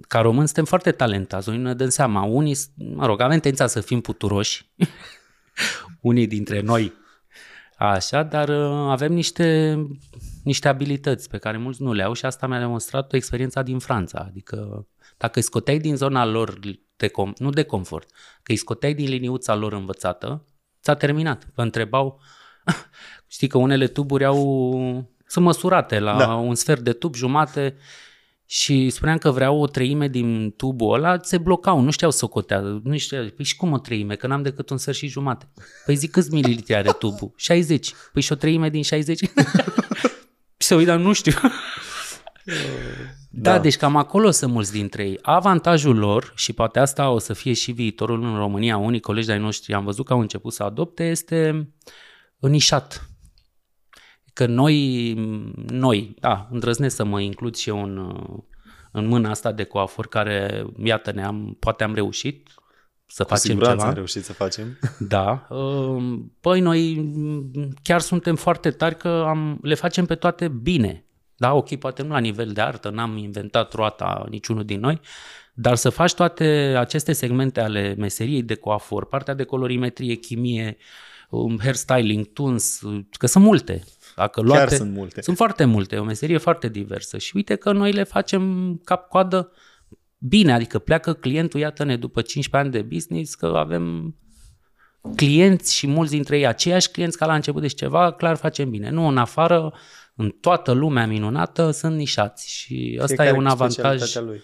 [0.08, 2.22] ca români, suntem foarte talentați, noi ne dăm seama.
[2.22, 4.70] Unii, mă rog, avem tendința să fim puturoși,
[6.00, 6.92] unii dintre noi,
[7.78, 9.76] așa, dar uh, avem niște,
[10.44, 13.78] niște abilități pe care mulți nu le au și asta mi-a demonstrat o experiența din
[13.78, 14.24] Franța.
[14.28, 16.58] Adică dacă îi scoteai din zona lor,
[16.96, 18.10] de com- nu de confort,
[18.42, 20.44] că îi scoteai din liniuța lor învățată,
[20.82, 21.46] ți-a terminat.
[21.54, 22.20] Vă întrebau,
[23.26, 26.34] știi că unele tuburi au sunt măsurate la da.
[26.34, 27.76] un sfert de tub, jumate,
[28.50, 32.80] și spuneam că vreau o treime din tubul ăla, se blocau, nu știau să cotează.
[32.84, 35.48] Nu știau, păi și cum o treime, că n-am decât un sfert și jumate.
[35.84, 37.32] Păi zic câți mililitri are tubul?
[37.36, 37.92] 60.
[38.12, 39.18] Păi și o treime din 60?
[39.18, 39.30] și
[40.68, 41.32] se uită, nu știu.
[43.30, 45.18] Da, da, deci cam acolo sunt mulți dintre ei.
[45.22, 49.38] Avantajul lor, și poate asta o să fie și viitorul în România, unii colegi de-ai
[49.38, 51.68] noștri am văzut că au început să adopte, este
[52.38, 53.08] nișat
[54.38, 55.12] că noi,
[55.66, 58.16] noi, da, îndrăznesc să mă includ și eu în,
[58.90, 62.48] în mâna asta de coafor care, iată, ne-am, poate am reușit
[63.06, 63.84] să Cu facem ceva.
[63.84, 64.78] am reușit să facem.
[65.14, 65.46] Da.
[65.50, 67.10] Um, păi noi
[67.82, 71.04] chiar suntem foarte tari că am, le facem pe toate bine.
[71.36, 75.00] Da, ok, poate nu la nivel de artă, n-am inventat roata niciunul din noi,
[75.54, 76.44] dar să faci toate
[76.78, 80.76] aceste segmente ale meseriei de coafor, partea de colorimetrie, chimie,
[81.30, 83.82] um, hairstyling, tuns, că sunt multe.
[84.18, 85.20] Dacă luate, Chiar sunt multe.
[85.20, 87.18] Sunt foarte multe, o meserie foarte diversă.
[87.18, 89.52] Și uite că noi le facem cap-coadă
[90.18, 94.16] bine, adică pleacă clientul, iată-ne, după 15 ani de business, că avem
[95.16, 98.90] clienți și mulți dintre ei aceiași clienți ca la început, deci ceva clar facem bine.
[98.90, 99.72] Nu în afară,
[100.14, 104.14] în toată lumea minunată sunt nișați și ăsta Fiecare e un avantaj.
[104.14, 104.40] Lui.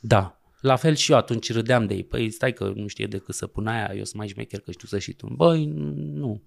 [0.00, 0.40] Da.
[0.60, 2.04] La fel și eu atunci râdeam de ei.
[2.04, 4.88] Păi stai că nu știe decât să pun aia, eu sunt mai șmecher că știu
[4.88, 5.26] să și tu.
[5.26, 6.42] Băi, nu.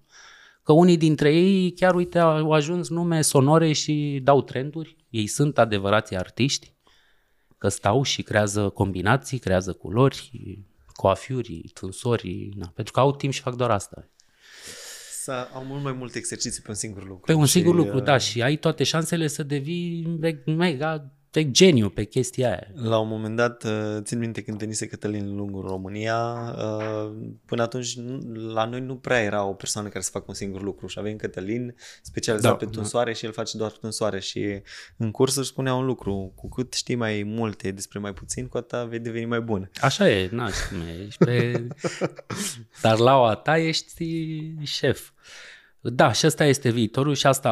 [0.62, 4.96] Că unii dintre ei chiar, uite, au ajuns nume sonore și dau trenduri.
[5.10, 6.72] Ei sunt adevărați artiști,
[7.58, 10.30] că stau și creează combinații, creează culori,
[10.92, 14.08] coafiuri, tunsori, na, pentru că au timp și fac doar asta.
[15.10, 17.24] Să au mult mai multe exerciții pe un singur lucru.
[17.24, 21.50] Pe un și, singur lucru, uh, da, și ai toate șansele să devii mega pe
[21.50, 22.66] geniu pe chestia aia.
[22.74, 26.18] La un moment dat, uh, țin minte când venise Cătălin Lungu în România,
[26.58, 27.12] uh,
[27.46, 30.62] până atunci nu- la noi nu prea era o persoană care să facă un singur
[30.62, 32.70] lucru și avem Cătălin specializat Da, pe da.
[32.70, 34.62] tunsoare și el face doar tunsoare și
[34.96, 38.56] în curs își spunea un lucru, cu cât știi mai multe despre mai puțin, cu
[38.56, 39.70] atât vei deveni mai bun.
[39.80, 41.66] Așa e, na, știi cum e, ești pe...
[42.82, 44.04] Dar la o ta ești
[44.62, 45.10] șef.
[45.82, 47.50] Da, și asta este viitorul și asta,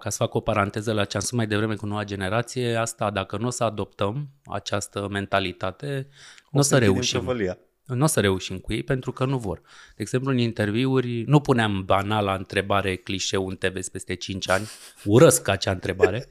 [0.00, 3.10] ca să fac o paranteză la ce am spus mai devreme cu noua generație, asta,
[3.10, 6.08] dacă nu o să adoptăm această mentalitate,
[6.50, 7.18] nu o să închidem reușim.
[7.18, 7.58] prăvălia.
[7.84, 9.60] Nu o să reușim cu ei pentru că nu vor.
[9.96, 14.66] De exemplu, în interviuri nu puneam banala întrebare clișeu unde te vezi peste 5 ani.
[15.04, 16.26] Urăsc acea întrebare.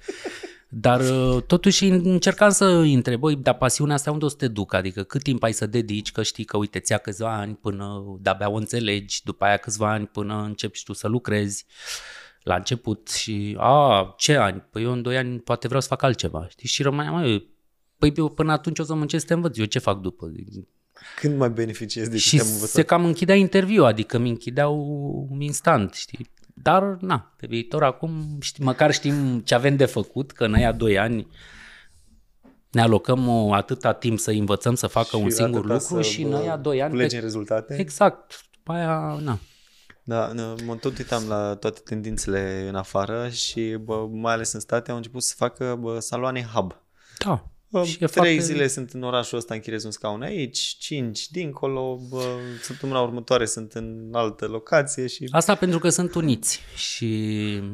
[0.69, 4.75] Dar uh, totuși încercam să întreb, băi, dar pasiunea asta unde o să te ducă?
[4.75, 8.49] Adică cât timp ai să dedici, că știi că, uite, ți-a câțiva ani până de-abia
[8.49, 11.65] o înțelegi, după aia câțiva ani până începi și tu să lucrezi
[12.43, 14.63] la început și, a, ce ani?
[14.71, 16.67] Păi eu în 2 ani poate vreau să fac altceva, știi?
[16.67, 17.49] Și rămâneam, măi,
[17.97, 20.32] păi eu până atunci o să muncesc să te învăț, eu ce fac după?
[21.19, 22.69] Când mai beneficiezi de ce și te-am învățat?
[22.69, 26.30] se cam închidea interviu, adică mi închideau instant, știi?
[26.62, 30.72] Dar, na, pe viitor acum știi, măcar știm ce avem de făcut, că în aia
[30.72, 31.28] doi ani
[32.72, 36.02] ne alocăm o, atâta timp să învățăm să facă Și un singur atâta lucru să,
[36.02, 36.91] și în bă, aia doi ani...
[36.91, 37.76] Culegem rezultate?
[37.80, 38.41] Exact.
[38.56, 39.39] După aia, na.
[40.04, 44.60] Da, n- mă tot uitam la toate tendințele în afară și bă, mai ales în
[44.60, 46.76] state au început să facă bă, saloane hub.
[47.26, 47.50] Da.
[47.69, 51.30] Bă, Și e trei foarte- zile sunt în orașul ăsta, închiriez un scaun aici, cinci
[51.30, 52.23] dincolo, bă,
[52.62, 55.27] săptămâna următoare sunt în altă locație și...
[55.32, 57.08] Asta pentru că sunt uniți și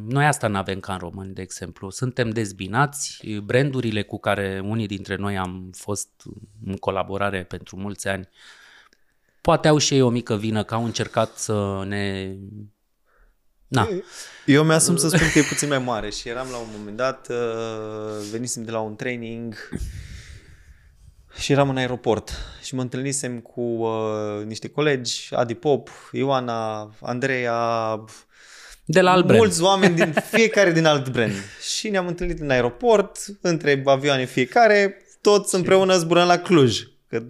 [0.08, 1.89] noi asta nu avem ca în români, de exemplu.
[1.89, 6.10] Suntem dezbinați, brandurile cu care unii dintre noi am fost
[6.65, 8.29] în colaborare pentru mulți ani,
[9.41, 12.36] poate au și ei o mică vină că au încercat să ne...
[13.74, 13.88] Na,
[14.46, 17.28] Eu mi-asum să spun că e puțin mai mare și eram la un moment dat,
[17.30, 19.56] uh, venisem de la un training
[21.40, 22.32] și eram în aeroport
[22.64, 28.00] și mă întâlnisem cu uh, niște colegi, Adi Pop, Ioana, Andreea,
[28.86, 29.40] de la alt brand.
[29.40, 31.34] mulți oameni din fiecare din alt brand.
[31.76, 36.84] Și ne-am întâlnit în aeroport, între avioane fiecare, toți împreună zburăm la Cluj.
[37.08, 37.24] Că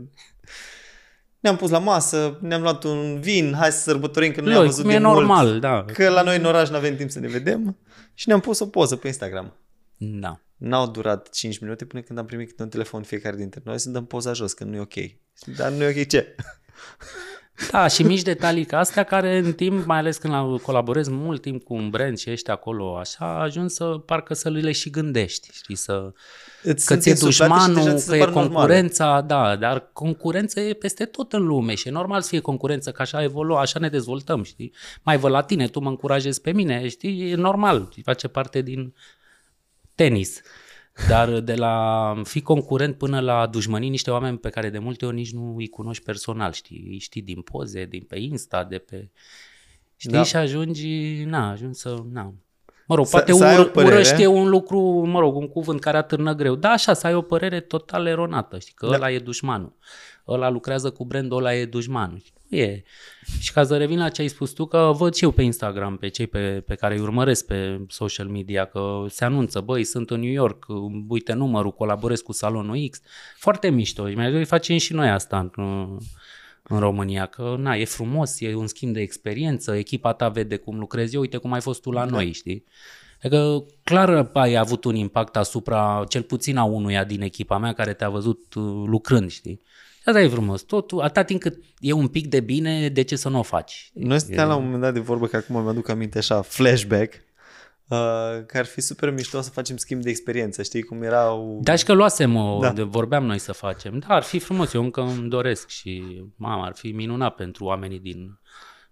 [1.44, 4.68] ne-am pus la masă, ne-am luat un vin, hai să sărbătorim că nu ne-am Loi,
[4.68, 5.16] văzut cum e de mult.
[5.18, 5.86] normal, da.
[5.94, 7.78] Că la noi în oraș nu avem timp să ne vedem
[8.14, 9.54] și ne-am pus o poză pe Instagram.
[9.98, 10.40] Da.
[10.58, 13.90] N-au durat 5 minute până când am primit câte un telefon fiecare dintre noi să
[13.90, 14.94] dăm poza jos, că nu e ok.
[15.58, 16.36] Dar nu e ok ce?
[17.72, 21.42] Da, și mici detalii ca astea care în timp, mai ales când la- colaborezi mult
[21.42, 25.50] timp cu un brand și ești acolo așa, ajungi să parcă să le și gândești,
[25.54, 26.12] știi, să...
[26.64, 28.50] Îți Că sunt ți-e insuflate și deja dușmanul, ți se că e par normale.
[28.56, 32.92] concurența, da, dar concurența e peste tot în lume și e normal să fie concurență,
[32.92, 34.74] că așa evoluă, așa ne dezvoltăm, știi?
[35.04, 37.32] Mai văd la tine, tu mă încurajezi pe mine, știi?
[37.32, 38.94] E normal, face parte din
[39.96, 40.42] tenis.
[41.08, 45.16] Dar de la fi concurent până la dușmănii niște oameni pe care de multe ori
[45.16, 46.86] nici nu îi cunoști personal, știi?
[46.90, 49.10] Îi știi din poze, din pe Insta, de pe...
[49.96, 50.12] Știi?
[50.12, 50.18] Da.
[50.18, 50.24] Da.
[50.24, 52.34] Și ajungi, na, ajungi să, na,
[52.88, 53.94] Mă rog, Să- poate să ai o ur, părere.
[53.94, 56.56] urăște e un lucru, mă rog, un cuvânt care atârnă greu.
[56.56, 58.92] Da, așa, să ai o părere total eronată, știi, că Da.
[58.92, 58.98] da.
[58.98, 59.74] ăla e dușmanul.
[60.28, 62.22] Ăla lucrează cu brandul, ăla e dușmanul.
[62.48, 62.84] Nu e.
[63.40, 65.98] Și ca să revin la ce ai spus tu, că văd și eu pe Instagram,
[65.98, 70.10] pe cei pe, pe care îi urmăresc pe social media, că se anunță, băi, sunt
[70.10, 70.66] în New York,
[71.08, 73.02] uite numărul, colaborez cu salonul X.
[73.38, 74.10] Foarte mișto.
[74.10, 75.88] Și mai doi facem și noi asta în,
[76.64, 80.80] în România, că na, e frumos, e un schimb de experiență, echipa ta vede cum
[80.80, 82.12] lucrezi eu, uite cum ai fost tu la da.
[82.12, 82.66] noi, știi?
[83.24, 87.94] Adică clar ai avut un impact asupra cel puțin a unuia din echipa mea care
[87.94, 89.62] te-a văzut uh, lucrând, știi?
[90.06, 90.62] Asta e frumos.
[90.62, 93.92] Totul, atâta timp cât e un pic de bine, de ce să nu o faci?
[93.94, 98.46] Noi stăteam la un moment dat de vorbă, că acum mi-aduc aminte așa, flashback, uh,
[98.46, 101.60] că ar fi super mișto să facem schimb de experiență, știi cum erau...
[101.64, 102.68] Da, și că luasem o, Da.
[102.68, 102.74] da.
[102.74, 104.00] de, vorbeam noi să facem.
[104.00, 108.00] Da, ar fi frumos, eu încă îmi doresc și, mamă, ar fi minunat pentru oamenii
[108.00, 108.40] din,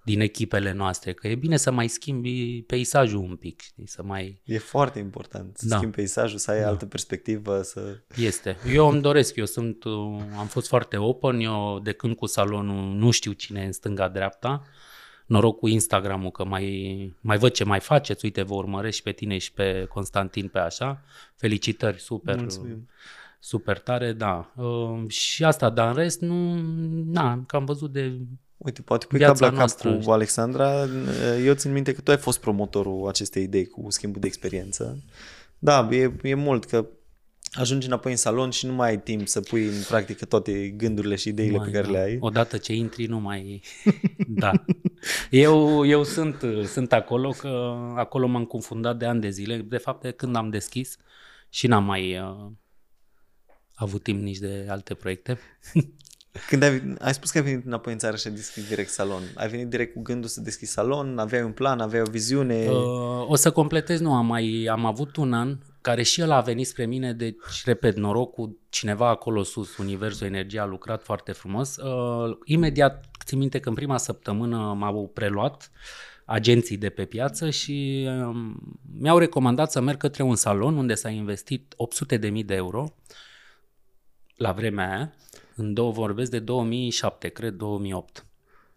[0.03, 4.41] din echipele noastre, că e bine să mai schimbi peisajul un pic, știi, să mai...
[4.45, 5.75] E foarte important să Da.
[5.75, 6.67] schimbi peisajul, să ai da.
[6.67, 7.99] altă perspectivă, să...
[8.15, 8.57] Este.
[8.73, 12.95] Eu îmi doresc, eu sunt, uh, am fost foarte open, eu de când cu salonul
[12.95, 14.63] nu știu cine e în stânga-dreapta,
[15.25, 19.11] noroc cu Instagram-ul că mai, mai văd ce mai faceți, uite, vă urmăresc și pe
[19.11, 21.03] tine și pe Constantin pe așa,
[21.35, 22.35] felicitări, super.
[22.35, 22.89] Mulțumim.
[23.39, 24.51] super tare, da.
[24.55, 26.61] Uh, și asta, dar în rest, nu,
[27.05, 28.19] na, că am văzut de
[28.63, 30.11] Uite, poate pui Viața cap la cap noastră, cu știi.
[30.11, 30.87] Alexandra.
[31.45, 35.03] Eu țin minte că tu ai fost promotorul acestei idei cu schimbul de experiență.
[35.59, 36.87] Da, e, e mult că
[37.51, 41.15] ajungi înapoi în salon și nu mai ai timp să pui în practică toate gândurile
[41.15, 41.91] și ideile Mai, pe care da.
[41.91, 42.17] le ai.
[42.19, 43.61] Odată ce intri, nu mai...
[44.43, 44.51] da.
[45.29, 49.57] Eu, eu sunt, sunt acolo, că acolo m-am confundat de ani de zile.
[49.57, 50.97] De fapt, de când am deschis
[51.49, 52.51] și n-am mai uh,
[53.73, 55.39] avut timp nici de alte proiecte.
[56.47, 59.21] Când ai, ai spus că ai venit înapoi în țară și ai deschis direct salon.
[59.35, 62.67] Ai venit direct cu gândul să deschizi salon, aveai un plan, aveai o viziune.
[62.67, 66.41] Uh, o să completez, nu, am, mai, am avut un an care și el a
[66.41, 71.31] venit spre mine, deci, repet, noroc cu cineva acolo sus, Universul Energie a lucrat foarte
[71.31, 71.75] frumos.
[71.75, 75.71] Uh, imediat, țin minte că în prima săptămână m-au preluat
[76.25, 81.09] agenții de pe piață și um, mi-au recomandat să merg către un salon unde s-a
[81.09, 81.75] investit
[82.19, 82.93] 800.000 de euro
[84.35, 85.13] la vremea aia,
[85.61, 88.25] în două vorbesc de 2007, cred 2008.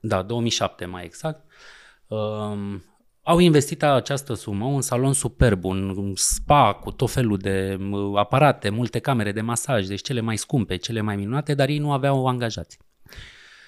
[0.01, 1.45] Da, 2007 mai exact.
[2.07, 2.85] Um,
[3.23, 8.69] au investit această sumă, un salon superb, un spa cu tot felul de m, aparate,
[8.69, 12.27] multe camere de masaj, deci cele mai scumpe, cele mai minunate, dar ei nu aveau
[12.27, 12.79] angajați.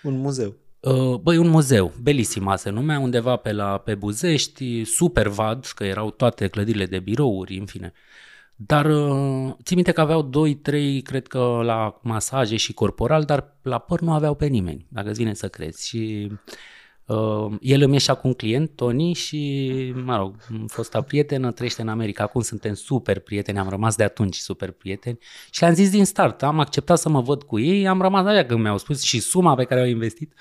[0.03, 0.55] Un muzeu.
[0.81, 5.85] Uh, Băi, un muzeu, Belisima se numea, undeva pe, la, pe Buzești, super vad, că
[5.85, 7.93] erau toate clădirile de birouri, în fine.
[8.57, 13.79] Dar uh, țin minte că aveau 2-3, cred că la masaje și corporal, dar la
[13.79, 15.89] păr nu aveau pe nimeni, dacă îți vine să crezi.
[15.89, 16.31] Și
[17.07, 21.89] uh, el îmi ieșea cu un client, Tony, și, mă rog, fosta prietenă, trăiește în
[21.89, 22.23] America.
[22.23, 25.19] Acum suntem super prieteni, am rămas de atunci super prieteni.
[25.51, 28.45] Și le-am zis din start, am acceptat să mă văd cu ei, am rămas așa
[28.45, 30.35] când mi-au spus și suma pe care au investit.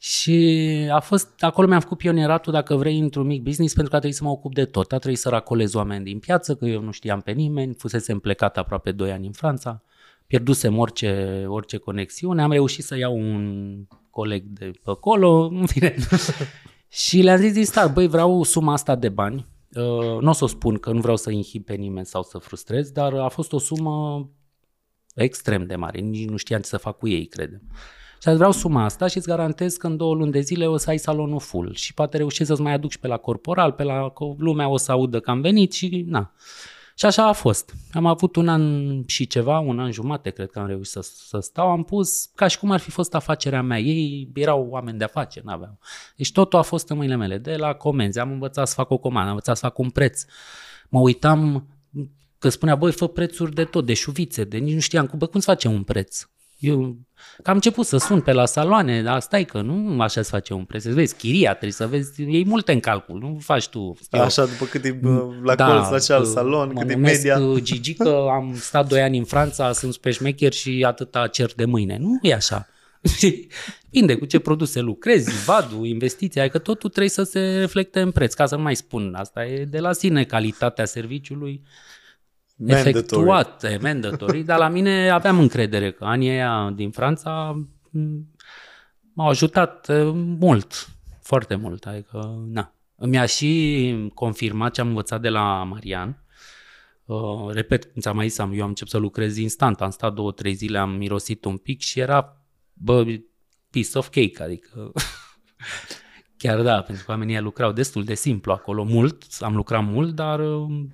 [0.00, 4.00] Și a fost, acolo mi-am făcut pionieratul, dacă vrei, într-un mic business, pentru că a
[4.00, 4.92] trebuit să mă ocup de tot.
[4.92, 8.58] A trebuit să racolez oameni din piață, că eu nu știam pe nimeni, fusesem plecat
[8.58, 9.82] aproape 2 ani în Franța,
[10.26, 13.74] pierdusem orice, orice conexiune, am reușit să iau un
[14.10, 15.94] coleg de pe acolo, în fine.
[16.88, 20.44] și le-am zis din start, băi, vreau suma asta de bani, uh, nu o să
[20.44, 23.52] o spun că nu vreau să inhib pe nimeni sau să frustrez, dar a fost
[23.52, 24.28] o sumă
[25.14, 27.62] extrem de mare, nici nu știam ce să fac cu ei, credem.
[28.22, 30.90] Și vreau suma asta și îți garantez că în două luni de zile o să
[30.90, 34.24] ai salonul full și poate reușești să-ți mai aduci pe la corporal, pe la că
[34.38, 36.32] lumea o să audă că am venit și na.
[36.98, 37.74] Și așa a fost.
[37.92, 41.38] Am avut un an și ceva, un an jumate, cred că am reușit să, să
[41.40, 41.68] stau.
[41.70, 43.78] Am pus ca și cum ar fi fost afacerea mea.
[43.78, 45.78] Ei erau oameni de afaceri, n-aveau.
[46.16, 47.38] Deci totul a fost în mâinile mele.
[47.38, 50.24] De la comenzi, am învățat să fac o comandă, am învățat să fac un preț.
[50.88, 51.66] Mă uitam
[52.38, 55.40] că spunea, băi, fă prețuri de tot, de șuvițe, de nici nu știam, bă, cum
[55.40, 56.28] se face un preț?
[56.58, 56.96] Eu
[57.42, 60.54] că am început să sun pe la saloane, dar stai că nu așa se face
[60.54, 60.82] un preț.
[60.82, 63.96] Să vezi, chiria, trebuie să vezi, iei multe în calcul, nu faci tu.
[64.10, 67.40] Eu, Așa, după cât e bă, la da, colț la ceal salon, cât e media.
[67.62, 71.64] Gigi că am stat doi ani în Franța, sunt pe șmecher și atâta cer de
[71.64, 71.98] mâine.
[72.00, 72.68] Nu e așa.
[73.90, 78.34] Depinde cu ce produse lucrezi, vadul, investiția, adică totul trebuie să se reflecte în preț.
[78.34, 81.62] Ca să nu mai spun, asta e de la sine calitatea serviciului
[82.60, 82.88] Mandatory.
[82.88, 88.26] efectuate, mandatory, dar la mine aveam încredere că anii aia din Franța m,
[89.12, 90.88] m-au ajutat eh, mult,
[91.20, 91.86] foarte mult.
[91.86, 92.72] Adică, na.
[92.96, 96.22] Mi-a și confirmat ce am învățat de la Marian.
[97.04, 100.14] Uh, repet, cum ți-am mai zis, am, eu am început să lucrez instant, am stat
[100.14, 103.04] două, trei zile, am mirosit un pic și era, bă,
[103.70, 104.92] piece of cake, adică
[106.42, 110.14] chiar da, pentru că oamenii ăia lucrau destul de simplu acolo, mult, am lucrat mult,
[110.14, 110.84] dar uh,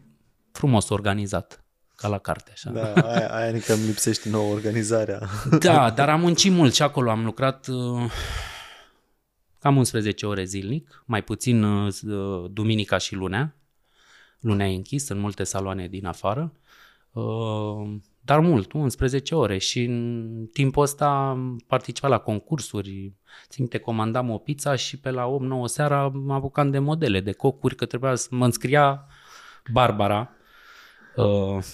[0.54, 1.64] frumos organizat,
[1.96, 2.70] ca la carte așa.
[2.70, 5.20] Da, aia, aia că îmi lipsește nouă organizarea.
[5.58, 8.10] Da, dar am muncit mult și acolo am lucrat uh,
[9.58, 11.94] cam 11 ore zilnic, mai puțin uh,
[12.50, 13.56] duminica și lunea.
[14.40, 16.52] Lunea e închis în multe saloane din afară,
[17.12, 23.12] uh, dar mult, 11 ore și în timpul ăsta am participat la concursuri,
[23.48, 27.32] țin minte, comandam o pizza și pe la 8-9 seara mă apucam de modele, de
[27.32, 29.06] cocuri, că trebuia să mă înscria
[29.72, 30.30] Barbara,
[31.16, 31.64] uh,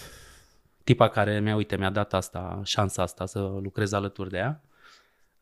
[0.84, 4.62] tipa care mi-a, uite, mi-a dat asta, șansa asta să lucrez alături de ea.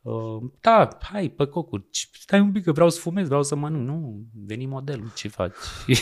[0.02, 3.86] Uh, da, hai, pe cocuri, stai un pic că vreau să fumez, vreau să mănânc.
[3.86, 5.52] Nu, veni modelul, ce faci?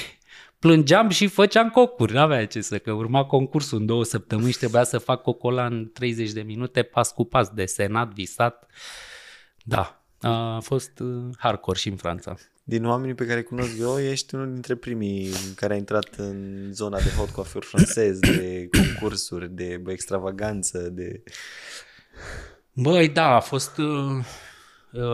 [0.59, 4.85] Plângeam și făceam cocuri, n-avea ce să, că urma concursul în două săptămâni și trebuia
[4.85, 8.67] să fac cocola în 30 de minute, pas cu pas, desenat, visat.
[9.65, 12.35] Da, a fost uh, hardcore și în Franța.
[12.69, 16.69] Din oamenii pe care îi cunosc eu, ești unul dintre primii care a intrat în
[16.73, 21.23] zona de hot coiffure francez, de concursuri, de extravaganță, de...
[22.73, 23.81] Băi, da, a fost,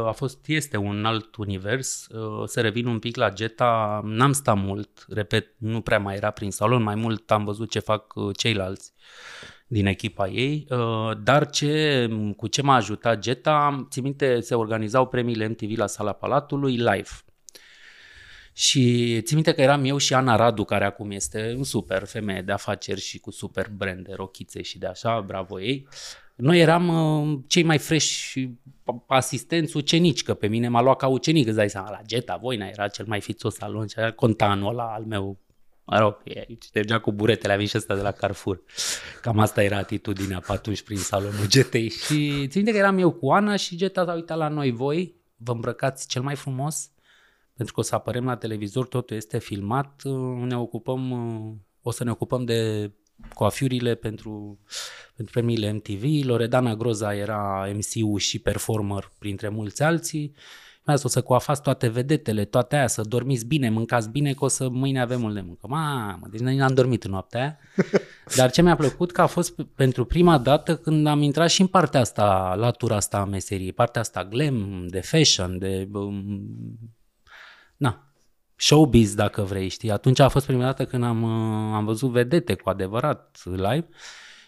[0.04, 2.06] a fost, este un alt univers.
[2.46, 6.50] Să revin un pic la Geta, n-am stat mult, repet, nu prea mai era prin
[6.50, 8.92] salon, mai mult am văzut ce fac ceilalți
[9.66, 15.06] din echipa ei, uh, dar ce, cu ce m-a ajutat Geta, țin minte, se organizau
[15.06, 17.10] premiile MTV la Sala Palatului live.
[18.52, 22.42] Și țin minte că eram eu și Ana Radu, care acum este un super femeie
[22.42, 25.88] de afaceri și cu super brand de rochițe și de așa, bravo ei.
[26.34, 28.34] Noi eram uh, cei mai fresh
[29.06, 32.66] asistenți ucenici, că pe mine m-a luat ca ucenic, îți dai seama, la Geta Voina
[32.66, 35.38] era cel mai fițos salon și era contanul ăla al meu
[35.84, 36.22] Mă rog,
[36.60, 38.62] ștergea cu buretele, avea și ăsta de la Carrefour.
[39.22, 41.90] Cam asta era atitudinea pe atunci prin salonul Getei.
[41.90, 45.52] Și țin că eram eu cu Ana și Geta s-a uitat la noi, voi, vă
[45.52, 46.90] îmbrăcați cel mai frumos,
[47.56, 50.02] pentru că o să apărem la televizor, totul este filmat,
[50.38, 51.12] ne ocupăm,
[51.82, 52.90] o să ne ocupăm de
[53.34, 54.58] coafiurile pentru,
[55.16, 56.26] pentru premiile MTV.
[56.26, 60.34] Loredana Groza era MC-ul și performer printre mulți alții.
[60.86, 64.44] Mi-a zis, o să coafați toate vedetele, toate aia, să dormiți bine, mâncați bine, că
[64.44, 65.66] o să mâine avem mult de muncă.
[65.66, 67.58] Mamă, deci noi n-am dormit în noaptea aia.
[68.36, 71.66] Dar ce mi-a plăcut că a fost pentru prima dată când am intrat și în
[71.66, 75.88] partea asta, latura asta a meseriei, partea asta glam, de fashion, de...
[75.92, 77.01] Um, na,
[78.62, 79.90] showbiz, dacă vrei, știi.
[79.90, 83.88] Atunci a fost prima dată când am, uh, am văzut vedete cu adevărat live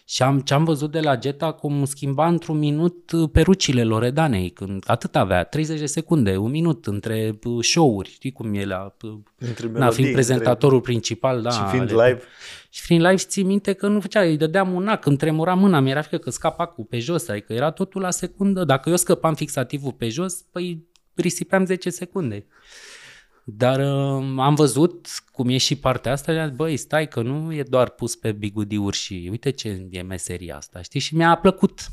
[0.07, 4.49] și am, ce am văzut de la Geta cum schimba într-un minut uh, perucile Loredanei,
[4.49, 8.95] când atât avea, 30 de secunde, un minut între uh, show-uri, știi cum e la...
[9.37, 10.91] Între melodii, na, fiind prezentatorul între...
[10.91, 11.49] principal, da.
[11.49, 12.21] Și fiind ale, live.
[12.69, 15.79] Și fiind live ții minte că nu făcea, îi dădeam un ac, îmi tremura mâna,
[15.79, 18.63] mi-era frică că scapa cu pe jos, adică era totul la secundă.
[18.63, 22.45] Dacă eu scăpam fixativul pe jos, păi risipeam 10 secunde.
[23.47, 27.89] Dar uh, am văzut cum e și partea asta, băi, stai că nu e doar
[27.89, 30.99] pus pe bigudiuri și uite ce e meseria asta, știi?
[30.99, 31.87] Și mi-a plăcut.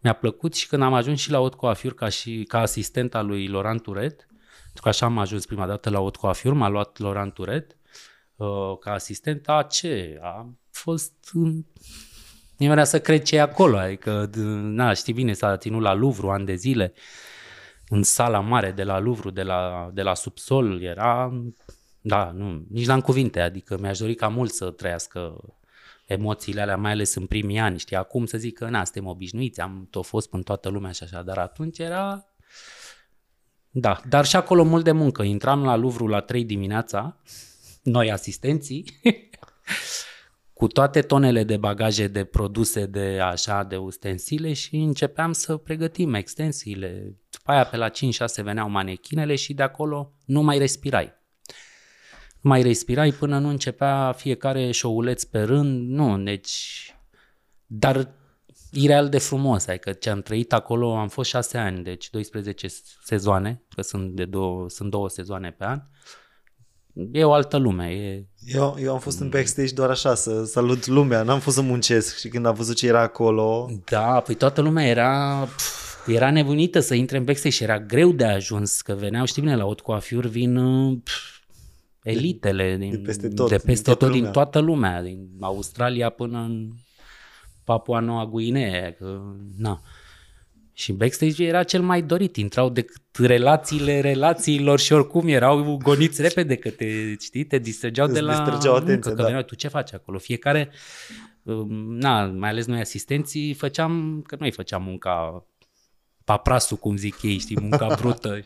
[0.00, 3.26] Mi-a plăcut și când am ajuns și la Haute Coiffure ca, și, ca asistent al
[3.26, 4.26] lui Laurent Turet,
[4.64, 7.76] pentru că așa am ajuns prima dată la Haute Coiffure, m-a luat Laurent Turet
[8.36, 10.18] uh, ca asistent, a ce?
[10.22, 11.12] A fost...
[12.56, 14.30] Nu vrea să cred ce e acolo, adică,
[14.62, 16.92] na, știi bine, s-a ținut la Louvre ani de zile,
[17.94, 21.32] în sala mare de la Louvre, de la, de la subsol, era,
[22.00, 25.36] da, nu, nici n-am cuvinte, adică mi-aș dori ca mult să trăiască
[26.06, 29.60] emoțiile alea, mai ales în primii ani, știi, acum să zic că, na, suntem obișnuiți,
[29.60, 32.24] am tot fost în toată lumea și așa, dar atunci era,
[33.70, 37.20] da, dar și acolo mult de muncă, intram la Louvre la 3 dimineața,
[37.82, 38.84] noi asistenții,
[40.54, 46.14] cu toate tonele de bagaje, de produse, de așa, de ustensile și începeam să pregătim
[46.14, 47.16] extensiile.
[47.30, 47.92] După aia pe la 5-6
[48.42, 51.12] veneau manechinele și de acolo nu mai respirai.
[52.40, 56.88] Nu mai respirai până nu începea fiecare șouleț pe rând, nu, deci...
[57.66, 58.14] Dar
[58.72, 62.66] ireal de frumos, adică ce am trăit acolo, am fost 6 ani, deci 12
[63.04, 65.78] sezoane, că sunt, de două, sunt două sezoane pe an.
[65.78, 66.23] Uh,
[67.12, 67.86] e o altă lume.
[67.86, 68.26] E...
[68.46, 72.18] Eu, eu am fost în backstage doar așa, să salut lumea, n-am fost să muncesc
[72.18, 73.70] și când am văzut ce era acolo...
[73.90, 75.42] Da, păi toată lumea era...
[75.56, 79.42] Pf, era nebunită să intre în backstage și era greu de ajuns, că veneau, știi
[79.42, 80.56] bine, la Haute Coiffure vin
[81.04, 81.34] pf,
[82.02, 86.38] elitele din, de peste tot, de peste din, tot, din toată lumea, din Australia până
[86.38, 86.68] în
[87.64, 89.20] Papua Noua Guinee, că,
[89.58, 89.80] na.
[90.76, 96.56] Și backstage era cel mai dorit, intrau decât relațiile relațiilor și oricum erau goniți repede
[96.56, 99.42] că te, știi, te distrăgeau de la distrăgeau atenție, muncă, că da.
[99.42, 100.18] tu ce faci acolo?
[100.18, 100.70] Fiecare,
[101.42, 105.46] um, na, mai ales noi asistenții, făceam, că noi făceam munca
[106.24, 108.38] paprasul, cum zic ei, știi, munca brută.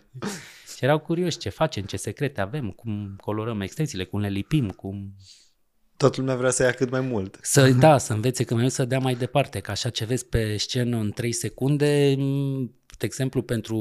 [0.77, 5.15] și erau curioși ce facem, ce secrete avem, cum colorăm extensiile, cum le lipim, cum
[5.99, 7.39] Toată lumea vrea să ia cât mai mult.
[7.43, 10.27] Să, da, să învețe cât mai mult să dea mai departe, că așa ce vezi
[10.27, 12.15] pe scenă în 3 secunde,
[12.99, 13.77] de exemplu pentru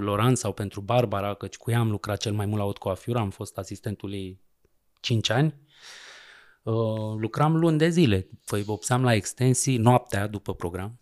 [0.00, 3.30] Loran sau pentru Barbara, căci cu ea am lucrat cel mai mult la Haute am
[3.30, 4.40] fost asistentul ei
[5.00, 5.54] 5 ani,
[6.62, 6.74] uh,
[7.18, 10.98] lucram luni de zile, păi vopseam la extensii noaptea după program.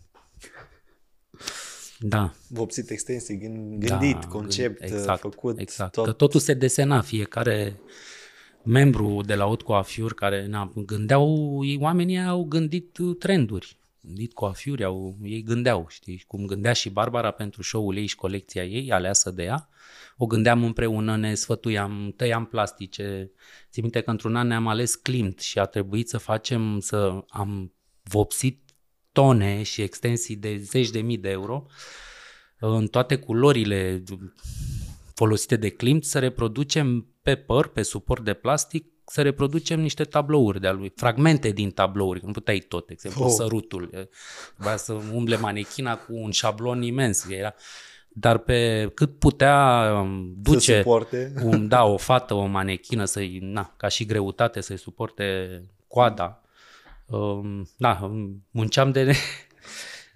[1.98, 2.32] Da.
[2.48, 5.58] Vopsit extensii, gândit, da, concept, exact, făcut.
[5.58, 6.04] Exact, tot.
[6.04, 7.80] că totul se desena, fiecare
[8.62, 14.84] membru de la Haute Coiffure care na, gândeau, ei, oamenii au gândit trenduri, gândit coafiuri,
[14.84, 19.30] au, ei gândeau, știi, cum gândea și Barbara pentru show-ul ei și colecția ei, aleasă
[19.30, 19.68] de ea,
[20.16, 23.30] o gândeam împreună, ne sfătuiam, tăiam plastice.
[23.70, 27.72] Țin minte că într-un an ne-am ales Klimt și a trebuit să facem, să am
[28.02, 28.70] vopsit
[29.12, 31.66] tone și extensii de zeci de mii de euro
[32.58, 34.02] în toate culorile
[35.20, 40.60] folosite de Klimt să reproducem pe păr, pe suport de plastic, să reproducem niște tablouri
[40.60, 43.30] de-a lui, fragmente din tablouri, nu puteai tot, de exemplu, oh.
[43.30, 44.08] sărutul.
[44.54, 47.26] Trebuia să umble manechina cu un șablon imens.
[47.28, 47.54] Era,
[48.08, 50.82] dar pe cât putea um, duce
[51.42, 55.24] un, da, o fată, o manechină, să na, ca și greutate să-i suporte
[55.88, 56.42] coada,
[57.10, 58.10] Um, da,
[58.50, 59.14] munceam de...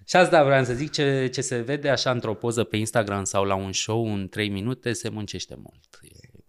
[0.05, 3.43] și asta vreau să zic, ce, ce se vede așa într-o poză pe Instagram sau
[3.43, 5.99] la un show în 3 minute, se muncește mult.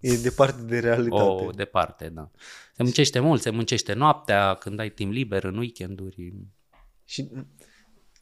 [0.01, 1.23] E departe de realitate.
[1.23, 2.31] O, departe, da.
[2.75, 6.33] Se muncește mult, se muncește noaptea, când ai timp liber, în weekenduri.
[7.05, 7.29] Și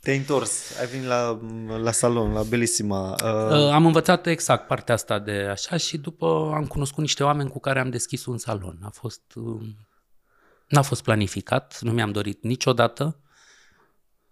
[0.00, 1.40] te-ai întors, ai venit la,
[1.78, 3.10] la salon, la Bellissima.
[3.12, 3.70] Uh...
[3.72, 7.80] Am învățat exact partea asta de așa și după am cunoscut niște oameni cu care
[7.80, 8.78] am deschis un salon.
[8.82, 9.62] A fost, uh,
[10.68, 13.18] n-a fost planificat, nu mi-am dorit niciodată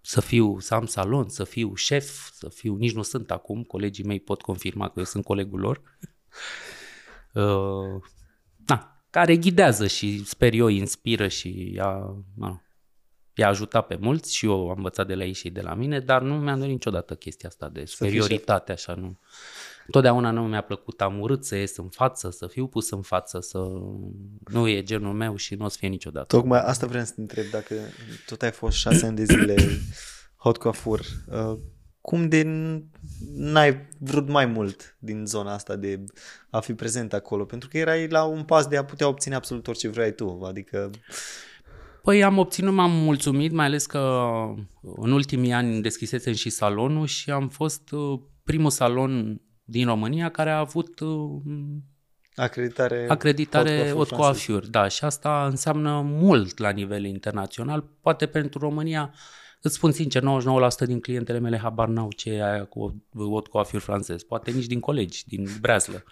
[0.02, 4.04] să fiu, să am salon, să fiu șef, să fiu, nici nu sunt acum, colegii
[4.04, 5.80] mei pot confirma că eu sunt colegul lor.
[7.34, 8.02] Uh,
[8.66, 12.62] na, care ghidează și sper eu inspiră și a, na,
[13.34, 16.00] i-a ajutat pe mulți și eu am învățat de la ei și de la mine,
[16.00, 19.18] dar nu mi-am dorit niciodată chestia asta de superioritate, așa, nu.
[19.90, 23.40] Totdeauna nu mi-a plăcut, am urât să ies în față, să fiu pus în față,
[23.40, 23.58] să
[24.50, 26.36] nu e genul meu și nu o să fie niciodată.
[26.36, 27.74] Tocmai asta vreau să te întreb, dacă
[28.26, 29.54] tot ai fost șase ani de zile
[30.36, 31.58] hot coiffur, uh,
[32.00, 32.42] cum de
[33.34, 36.04] n-ai vrut mai mult din zona asta de
[36.50, 37.44] a fi prezent acolo?
[37.44, 40.90] Pentru că erai la un pas de a putea obține absolut orice vrei tu, adică...
[42.02, 44.28] Păi am obținut, m-am mulțumit, mai ales că
[44.96, 50.50] în ultimii ani deschisesem și salonul și am fost uh, primul salon din România care
[50.50, 51.42] a avut uh,
[52.34, 54.66] acreditare, acreditare haute coiffure.
[54.70, 57.84] Da, și asta înseamnă mult la nivel internațional.
[58.00, 59.14] Poate pentru România,
[59.60, 60.24] îți spun sincer, 99%
[60.86, 64.22] din clientele mele habar n-au ce e aia cu haute coiffure francez.
[64.22, 66.04] Poate nici din colegi, din breazlă.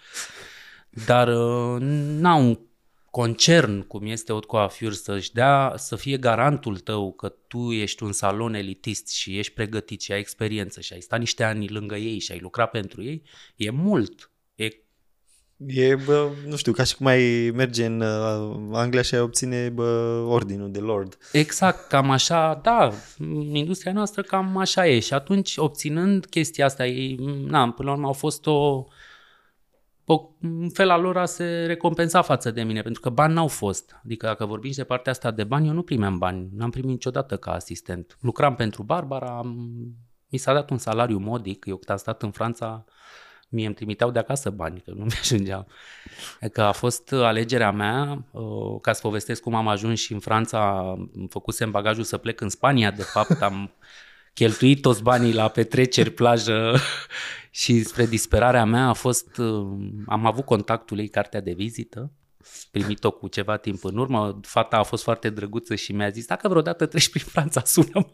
[1.05, 1.81] Dar uh,
[2.19, 2.70] n-au
[3.11, 8.11] concern cum este Haute Coiffure să-și dea, să fie garantul tău că tu ești un
[8.11, 12.19] salon elitist și ești pregătit și ai experiență și ai stat niște ani lângă ei
[12.19, 13.23] și ai lucrat pentru ei,
[13.55, 14.31] e mult.
[14.55, 14.67] E
[15.65, 19.69] E, bă, nu știu, ca și cum ai merge în uh, Anglia și ai obține
[19.69, 19.83] bă,
[20.27, 21.17] ordinul de Lord.
[21.31, 22.91] Exact, cam așa, da,
[23.51, 27.15] industria noastră cam așa e și atunci obținând chestia asta, ei,
[27.47, 28.85] na, până la urmă au fost o,
[30.41, 33.99] în fel al lor a se recompensa față de mine, pentru că bani n-au fost.
[34.05, 37.37] Adică dacă vorbim de partea asta de bani, eu nu primeam bani, n-am primit niciodată
[37.37, 38.17] ca asistent.
[38.21, 39.71] Lucram pentru Barbara, am,
[40.29, 42.85] mi s-a dat un salariu modic, eu când am stat în Franța,
[43.49, 45.67] mie îmi trimiteau de acasă bani, că nu mi-ajungeau.
[46.51, 50.77] Că a fost alegerea mea, uh, ca să povestesc cum am ajuns și în Franța,
[50.77, 53.71] am făcusem bagajul să plec în Spania, de fapt am
[54.33, 56.75] cheltuit toți banii la petreceri, plajă
[57.53, 59.67] și spre disperarea mea a fost, uh,
[60.05, 62.11] am avut contactul ei, cartea de vizită,
[62.71, 64.39] primit-o cu ceva timp în urmă.
[64.41, 68.11] Fata a fost foarte drăguță și mi-a zis, dacă vreodată treci prin Franța, sună-mă.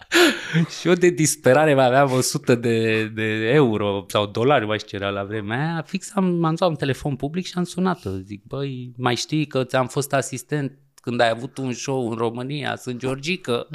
[0.78, 5.04] și eu de disperare mai aveam 100 de, de euro sau dolari, mai știu ce
[5.04, 5.82] era la vremea aia.
[5.82, 8.10] Fix am, am luat un telefon public și am sunat-o.
[8.10, 12.76] Zic, băi, mai știi că ți-am fost asistent când ai avut un show în România,
[12.76, 13.68] sunt Georgică.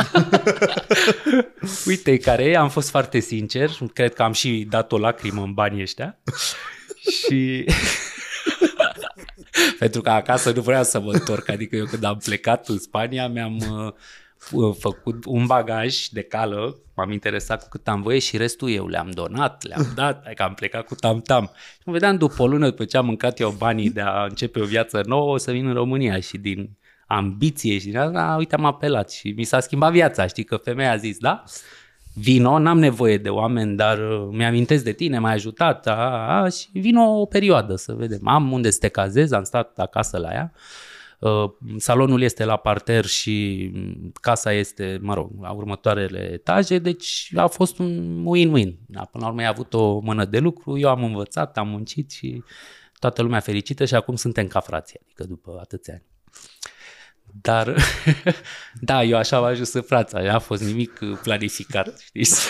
[1.88, 5.54] Uite, care e, am fost foarte sincer, cred că am și dat o lacrimă în
[5.54, 6.20] banii ăștia.
[7.26, 7.66] și...
[9.80, 13.28] Pentru că acasă nu vreau să mă întorc, adică eu când am plecat în Spania
[13.28, 13.58] mi-am
[14.52, 18.88] uh, făcut un bagaj de cală, m-am interesat cu cât am voie și restul eu
[18.88, 21.52] le-am donat, le-am dat, adică am plecat cu tam-tam.
[21.54, 24.60] Și mă vedeam după o lună, după ce am mâncat eu banii de a începe
[24.60, 28.56] o viață nouă, o să vin în România și din ambiție și din asta, uite,
[28.56, 31.44] am apelat și mi s-a schimbat viața, știi, că femeia a zis, da,
[32.14, 36.50] vino, n-am nevoie de oameni, dar uh, mi-amintesc de tine, m-ai ajutat, a, a, a,
[36.50, 38.28] și vino o perioadă să vedem.
[38.28, 40.54] Am unde să te cazez, am stat acasă la ea,
[41.20, 43.72] uh, salonul este la parter și
[44.22, 48.74] casa este, mă rog, la următoarele etaje, deci a fost un win-win.
[48.86, 52.12] Da, până la urmă ai avut o mână de lucru, eu am învățat, am muncit
[52.12, 52.44] și
[53.00, 56.04] toată lumea fericită și acum suntem ca frații, adică după atâția ani.
[57.42, 57.76] Dar,
[58.90, 62.50] da, eu așa am ajuns în Franța, n-a fost nimic planificat, știți?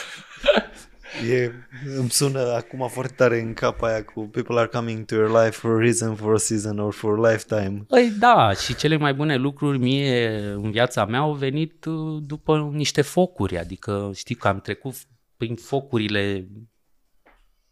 [1.29, 1.51] E,
[1.97, 5.49] îmi sună acum foarte tare în cap aia cu people are coming to your life
[5.49, 7.83] for a reason, for a season or for a lifetime.
[7.88, 12.69] Păi da, și cele mai bune lucruri mie în viața mea au venit uh, după
[12.73, 14.95] niște focuri, adică știi că am trecut
[15.38, 16.47] prin focurile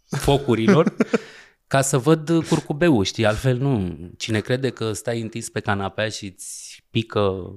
[0.09, 0.95] focurilor
[1.67, 3.97] ca să văd curcubeul, știi, altfel nu.
[4.17, 6.64] Cine crede că stai întins pe canapea și îți
[6.95, 7.53] pică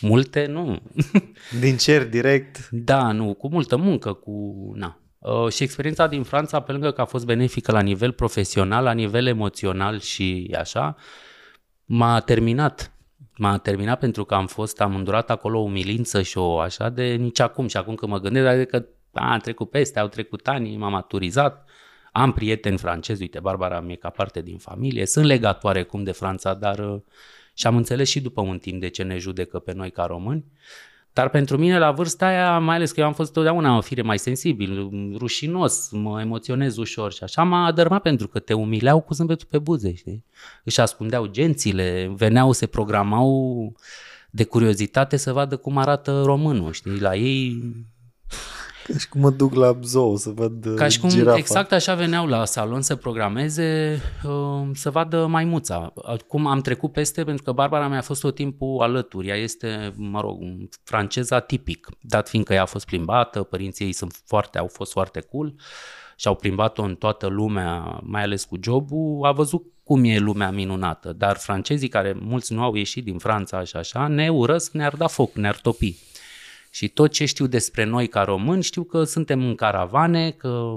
[0.00, 0.78] multe, nu.
[1.60, 2.68] Din cer, direct?
[2.70, 4.54] Da, nu, cu multă muncă, cu...
[4.74, 5.00] Na.
[5.18, 8.92] Uh, și experiența din Franța, pe lângă că a fost benefică la nivel profesional, la
[8.92, 10.96] nivel emoțional și așa,
[11.84, 12.92] m-a terminat.
[13.36, 17.04] M-a terminat pentru că am fost, am îndurat acolo o umilință și o așa de
[17.04, 17.66] nici acum.
[17.66, 21.68] Și acum când mă gândesc, adică a, a trecut peste, au trecut ani, m-am maturizat,
[22.12, 26.12] am prieteni francezi, uite, Barbara mi e ca parte din familie, sunt legatoare cum de
[26.12, 27.00] Franța, dar uh,
[27.58, 30.44] Și am înțeles și după un timp de ce ne judecă pe noi ca români.
[31.12, 34.02] Dar pentru mine, la vârsta aia, mai ales că eu am fost totdeauna o fire
[34.02, 39.14] mai sensibil, rușinos, mă emoționez ușor și așa, m-a adărmat pentru că te umileau cu
[39.14, 40.24] zâmbetul pe buze, știi?
[40.64, 43.72] Își ascundeau gențile, veneau, se programau
[44.30, 47.00] de curiozitate să vadă cum arată românul, știi?
[47.00, 47.62] La ei
[48.92, 51.36] ca și cum mă duc la zoo să văd Ca și cum girafa.
[51.38, 55.92] exact așa veneau la salon să programeze, uh, să vadă maimuța.
[56.26, 59.28] Cum am trecut peste, pentru că Barbara mea a fost tot timpul alături.
[59.28, 60.38] Ea este, mă rog,
[60.84, 65.20] franceza tipic, dat fiindcă ea a fost plimbată, părinții ei sunt foarte, au fost foarte
[65.20, 65.54] cool
[66.16, 70.50] și au plimbat-o în toată lumea, mai ales cu jobul, a văzut cum e lumea
[70.50, 71.12] minunată.
[71.12, 75.06] Dar francezii, care mulți nu au ieșit din Franța și așa, ne urăsc, ne-ar da
[75.06, 75.96] foc, ne-ar topi.
[76.70, 80.76] Și tot ce știu despre noi ca români, știu că suntem în caravane, că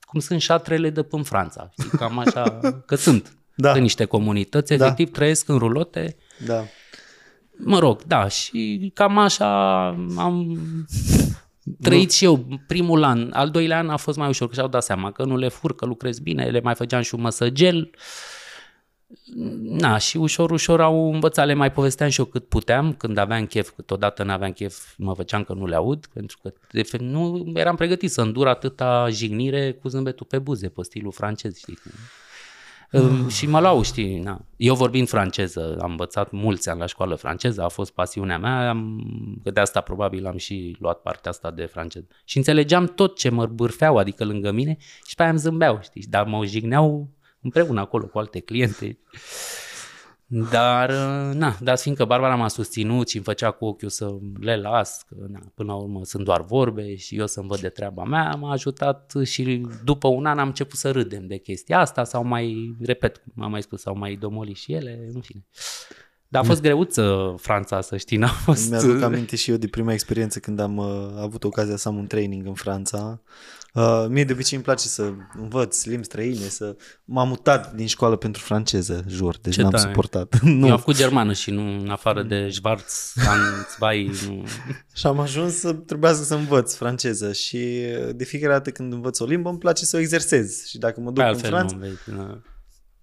[0.00, 1.70] cum sunt șatrele de până Franța.
[1.78, 3.30] Știi, cam așa, că sunt.
[3.58, 3.72] Da.
[3.72, 5.12] În niște comunități, efectiv, da.
[5.12, 6.16] trăiesc în rulote.
[6.46, 6.64] Da.
[7.56, 9.86] Mă rog, da, și cam așa
[10.16, 10.58] am
[11.82, 13.30] trăit și eu primul an.
[13.32, 15.74] Al doilea an a fost mai ușor, că și-au dat seama că nu le fur,
[15.74, 17.90] că lucrez bine, le mai făceam și un măsăgel.
[19.62, 23.46] Na, și ușor, ușor au învățat, le mai povesteam și eu cât puteam, când aveam
[23.46, 27.00] chef, câteodată nu aveam chef, mă făceam că nu le aud, pentru că de fel,
[27.00, 31.78] nu eram pregătit să îndur atâta jignire cu zâmbetul pe buze, pe stilul francez, știi.
[32.92, 33.28] Mm.
[33.28, 34.44] Și mă lau, știi, na.
[34.56, 39.00] Eu vorbind franceză, am învățat mulți ani la școală franceză, a fost pasiunea mea, am,
[39.42, 42.06] că de asta probabil am și luat partea asta de franceză.
[42.24, 44.76] Și înțelegeam tot ce mă bârfeau, adică lângă mine,
[45.06, 47.08] și pe aia îmi zâmbeau, știi, dar mă jigneau
[47.46, 48.98] împreună acolo cu alte cliente.
[50.28, 50.90] Dar,
[51.32, 55.14] na, dar fiindcă Barbara m-a susținut și îmi făcea cu ochiul să le las, că
[55.28, 58.52] na, până la urmă sunt doar vorbe și eu să-mi văd de treaba mea, m-a
[58.52, 63.22] ajutat și după un an am început să râdem de chestia asta sau mai, repet,
[63.34, 65.44] cum am mai spus, sau mai domoli și ele, nu știu.
[66.28, 68.70] Dar a fost greuță Franța, să știi, n-a fost...
[68.70, 72.06] Mi-aduc aminte și eu de prima experiență când am uh, avut ocazia să am un
[72.06, 73.22] training în Franța.
[73.76, 76.76] Uh, mie de obicei îmi place să învăț limbi străine, să...
[77.04, 79.82] M-am mutat din școală pentru franceză, jur, deci Ce n-am tare.
[79.82, 80.38] suportat.
[80.40, 80.50] Nu.
[80.58, 80.66] nu.
[80.66, 83.14] Eu am făcut germană și nu, în afară de Schwarz,
[83.76, 84.44] Zwei, nu...
[84.98, 89.20] Și am ajuns să trebuiască să învăț franceză și uh, de fiecare dată când învăț
[89.20, 90.64] o limbă îmi place să o exersez.
[90.66, 92.00] Și dacă mă Pe duc în altfel Franța, nu vezi.
[92.06, 92.42] na.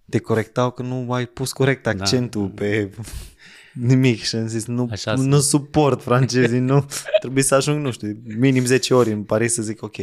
[0.09, 2.53] te corectau că nu ai pus corect accentul da.
[2.61, 2.89] pe
[3.73, 6.85] nimic și am zis nu, Așa nu suport francezii, nu.
[7.19, 9.95] Trebuie să ajung, nu știu, minim 10 ori în Paris să zic ok.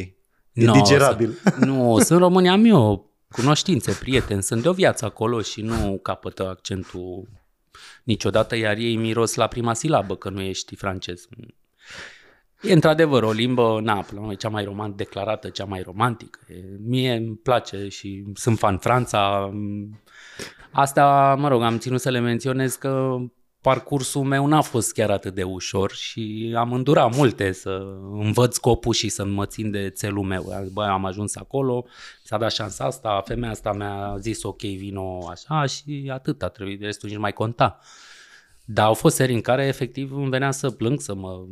[0.53, 1.39] E Nu, digerabil.
[1.43, 5.63] Să, nu, sunt în România, am eu cunoștințe, prieteni, sunt de o viață acolo și
[5.63, 7.29] nu capătă accentul
[8.05, 11.29] niciodată, iar ei miros la prima silabă că nu ești francez.
[12.63, 15.83] E într-adevăr o limbă, na, până la urmă, e cea mai roman declarată, cea mai
[15.83, 16.41] romantică.
[16.49, 16.55] E,
[16.87, 19.53] mie îmi place și sunt fan Franța.
[20.71, 23.17] Asta, mă rog, am ținut să le menționez că
[23.61, 27.71] parcursul meu n-a fost chiar atât de ușor și am îndurat multe să
[28.13, 30.69] învăț scopul și să mă țin de țelul meu.
[30.73, 31.87] Bă, am ajuns acolo,
[32.25, 36.79] s-a dat șansa asta, femeia asta mi-a zis ok, vino așa și atât, a trebuit,
[36.79, 37.79] de restul nici nu mai conta.
[38.65, 41.47] Dar au fost serii în care efectiv îmi venea să plâng, să mă...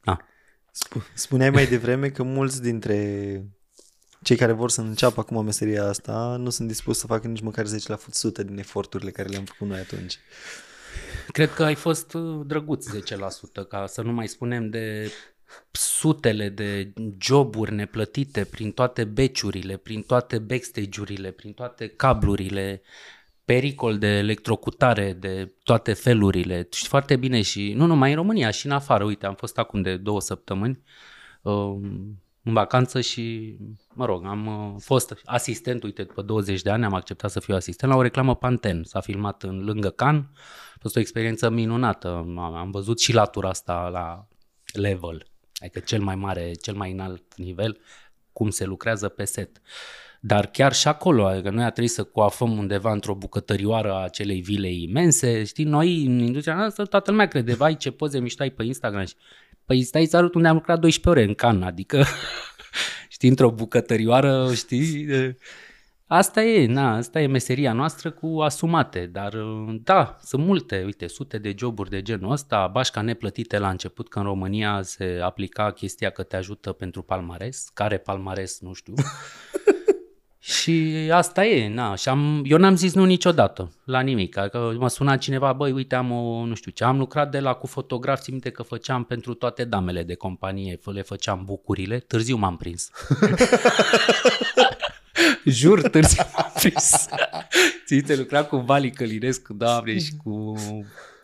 [0.00, 0.24] A,
[0.72, 3.44] Sp- Spuneai mai devreme că mulți dintre
[4.22, 7.66] cei care vor să înceapă acum meseria asta nu sunt dispuși să facă nici măcar
[7.66, 7.68] 10%
[8.44, 10.18] din eforturile care le-am făcut noi atunci.
[11.32, 15.12] Cred că ai fost uh, drăguț 10%, ca să nu mai spunem de
[15.70, 22.82] sutele de joburi neplătite prin toate beciurile, prin toate backstage-urile, prin toate cablurile,
[23.44, 26.68] pericol de electrocutare de toate felurile.
[26.70, 29.04] Știi foarte bine și nu numai în România, și în afară.
[29.04, 30.82] Uite, am fost acum de două săptămâni
[31.42, 31.76] uh,
[32.50, 33.56] în vacanță și,
[33.94, 37.54] mă rog, am uh, fost asistent, uite, după 20 de ani am acceptat să fiu
[37.54, 38.84] asistent la o reclamă Panten.
[38.84, 40.24] S-a filmat în lângă Cannes.
[40.74, 42.08] A fost o experiență minunată.
[42.08, 44.26] Am, am văzut și latura asta la
[44.72, 47.80] level, adică cel mai mare, cel mai înalt nivel,
[48.32, 49.60] cum se lucrează pe set.
[50.20, 54.40] Dar chiar și acolo, adică noi a trebuit să coafăm undeva într-o bucătărioară a acelei
[54.40, 55.44] vile imense.
[55.44, 59.04] Știi, noi în industria noastră toată lumea crede, vai ce poze mișto ai pe Instagram.
[59.04, 59.14] Și,
[59.64, 62.04] păi stai să arăt unde am lucrat 12 ore în Cannes, adică
[63.08, 65.06] știi, într-o bucătărioară, știi,
[66.12, 69.34] Asta e, na, asta e meseria noastră cu asumate, dar
[69.82, 74.18] da, sunt multe, uite, sute de joburi de genul ăsta, bașca neplătite la început, că
[74.18, 78.94] în România se aplica chestia că te ajută pentru palmares, care palmares, nu știu.
[80.50, 84.88] și asta e, na, și am, eu n-am zis nu niciodată, la nimic, că m-a
[84.88, 88.20] sunat cineva, băi, uite, am o, nu știu ce, am lucrat de la cu fotograf,
[88.20, 92.90] țin minte că făceam pentru toate damele de companie, le făceam bucurile, târziu m-am prins.
[95.44, 97.06] Jur, târziu m-am prins.
[97.86, 100.54] Ținte, lucra cu Vali Călinescu, doamne, și cu,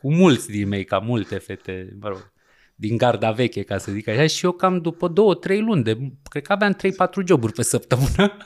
[0.00, 2.32] cu mulți din mei, ca multe fete, mă rog,
[2.74, 5.98] din garda veche, ca să zic așa, și eu cam după două, trei luni, de,
[6.28, 8.36] cred că aveam trei, patru joburi pe săptămână.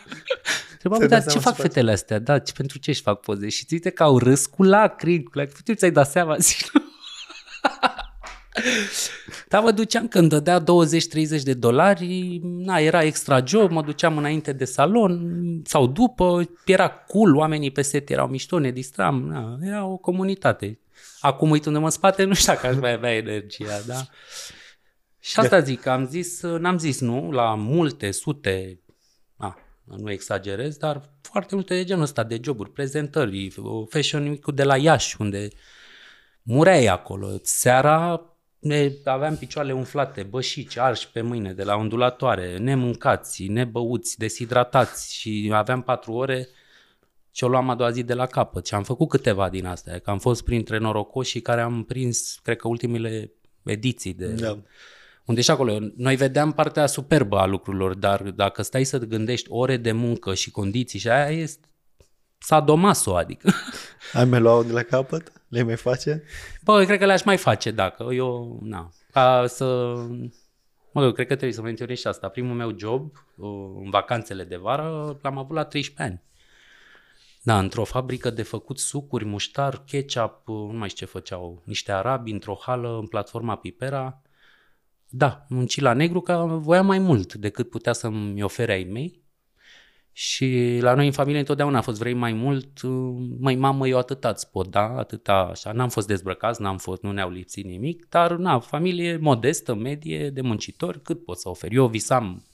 [0.83, 2.19] Întrebam, dar ce fac fetele astea?
[2.19, 3.49] Da, ce, pentru ce își fac poze?
[3.49, 5.63] Și ținte că au râs cu lacrimi, cu lacrimi.
[5.65, 6.37] Tu ți-ai dat seama?
[6.49, 6.71] Zic,
[9.49, 10.65] da, mă duceam când dădea 20-30
[11.43, 17.37] de dolari, na, era extra job, mă duceam înainte de salon sau după, era cool,
[17.37, 20.79] oamenii pe set erau mișto, ne distram, na, era o comunitate.
[21.21, 24.07] Acum uitându-mă în spate, nu știu dacă aș mai avea energia, da?
[25.19, 28.90] Și asta zic, am zis, n-am zis nu la multe, sute, a,
[29.97, 33.53] nu exagerez, dar foarte multe de genul ăsta de joburi, prezentări,
[33.89, 35.49] Fashion week de la Iași, unde
[36.43, 37.29] mureai acolo.
[37.43, 38.25] Seara
[38.59, 45.51] ne aveam picioarele umflate, bășici, arși pe mâine de la ondulatoare, nemâncați, nebăuți, deshidratați și
[45.53, 46.49] aveam patru ore
[47.33, 48.67] și o luam a doua zi de la capăt.
[48.67, 52.57] Și am făcut câteva din astea, că am fost printre norocoșii care am prins, cred
[52.57, 53.33] că, ultimele
[53.63, 54.27] ediții de...
[54.27, 54.59] Da.
[55.31, 59.77] Unde și acolo, noi vedeam partea superbă a lucrurilor, dar dacă stai să gândești ore
[59.77, 61.69] de muncă și condiții și aia este
[62.39, 63.51] sadomaso, adică.
[64.13, 65.33] Ai mai luat de la capăt?
[65.49, 66.23] Le mai face?
[66.65, 68.09] Bă, cred că le-aș mai face, dacă.
[68.13, 69.95] Eu, na, ca să...
[70.93, 72.29] Mă, eu cred că trebuie să menționez și asta.
[72.29, 73.13] Primul meu job,
[73.85, 76.23] în vacanțele de vară, l-am avut la 13 ani.
[77.43, 82.31] Da, într-o fabrică de făcut sucuri, muștar, ketchup, nu mai știu ce făceau, niște arabi
[82.31, 84.23] într-o hală în platforma Pipera.
[85.13, 89.23] Da, munci la negru că voia mai mult decât putea să-mi ofere ai mei.
[90.13, 92.81] Și la noi în familie întotdeauna a fost vrei mai mult,
[93.39, 95.73] mai mamă, eu atâta îți pot da, atâta așa.
[95.73, 100.41] N-am fost dezbrăcați, n-am fost, nu ne-au lipsit nimic, dar na, familie modestă, medie, de
[100.41, 101.73] muncitori, cât pot să ofer.
[101.73, 102.45] Eu visam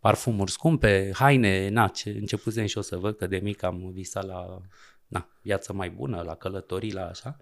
[0.00, 4.26] parfumuri scumpe, haine, na, ce începusem și o să văd că de mic am visat
[4.26, 4.60] la
[5.06, 7.36] na, viață mai bună, la călătorii, la așa.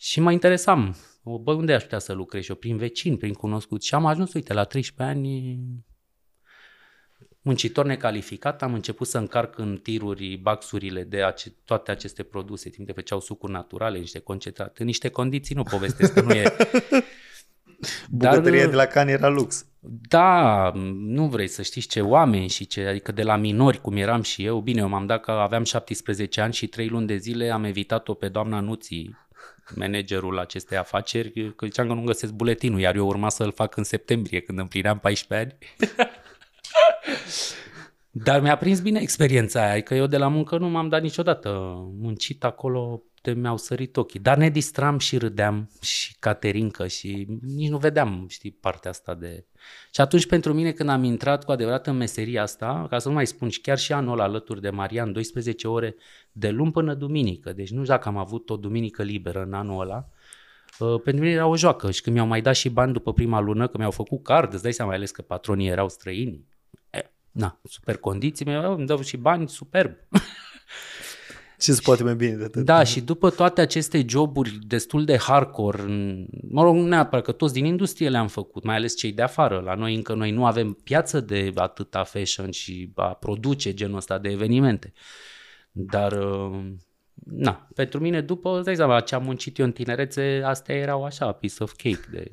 [0.00, 2.56] Și mă interesam, bă, unde aș putea să lucrez și eu?
[2.56, 3.82] Prin vecini, prin cunoscut.
[3.82, 5.58] Și am ajuns, uite, la 13 ani,
[7.40, 12.86] muncitor necalificat, am început să încarc în tiruri baxurile de ace- toate aceste produse, timp
[12.86, 16.42] de făceau sucuri naturale, niște concentrate, în niște condiții, nu povestesc că nu e...
[18.10, 19.66] Bucătăria Dar, de la Can era lux.
[20.08, 24.22] Da, nu vrei să știți ce oameni și ce, adică de la minori, cum eram
[24.22, 27.50] și eu, bine, eu m-am dat că aveam 17 ani și 3 luni de zile
[27.50, 29.16] am evitat-o pe doamna Nuții,
[29.74, 33.84] managerul acestei afaceri, că ziceam că nu găsesc buletinul, iar eu urma să-l fac în
[33.84, 35.58] septembrie, când împlineam 14 ani.
[38.24, 41.02] Dar mi-a prins bine experiența aia, că adică eu de la muncă nu m-am dat
[41.02, 41.48] niciodată.
[42.00, 44.20] Muncit acolo, de mi-au sărit ochii.
[44.20, 49.46] Dar ne distram și râdeam și caterincă și nici nu vedeam, știi, partea asta de...
[49.92, 53.14] Și atunci pentru mine când am intrat cu adevărat în meseria asta, ca să nu
[53.14, 55.94] mai spun, și chiar și anul alături de Marian, 12 ore
[56.32, 59.80] de luni până duminică, deci nu știu dacă am avut o duminică liberă în anul
[59.80, 60.08] ăla,
[60.78, 63.40] Uh, pentru mine era o joacă și când mi-au mai dat și bani după prima
[63.40, 66.46] lună, că mi-au făcut card, îți dai seama, mai ales că patronii erau străini,
[67.38, 69.96] na, super condiții, mi-au îmi dau și bani superb.
[71.58, 72.64] Ce se poate mai bine de atât?
[72.64, 75.82] Da, și după toate aceste joburi destul de hardcore,
[76.48, 79.60] mă rog, nu neapărat că toți din industrie le-am făcut, mai ales cei de afară.
[79.60, 84.18] La noi încă noi nu avem piață de atâta fashion și a produce genul ăsta
[84.18, 84.92] de evenimente.
[85.72, 86.60] Dar, uh,
[87.24, 91.04] na, pentru mine, după, îți dai seama, ce am muncit eu în tinerețe, astea erau
[91.04, 92.30] așa, piece of cake de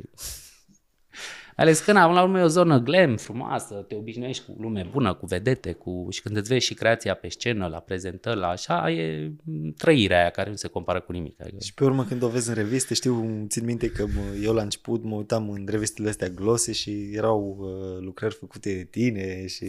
[1.55, 5.25] ales că, la urmă, e o zonă glam, frumoasă, te obișnuiești cu lume bună, cu
[5.25, 6.07] vedete, cu...
[6.09, 9.31] și când îți vezi și creația pe scenă, la prezentări, la așa, e
[9.77, 11.41] trăirea aia care nu se compară cu nimic.
[11.41, 11.57] Adică...
[11.63, 14.05] Și pe urmă când o vezi în reviste, știu, țin minte că
[14.41, 18.83] eu la început mă uitam în revistele astea glose și erau uh, lucrări făcute de
[18.83, 19.67] tine și...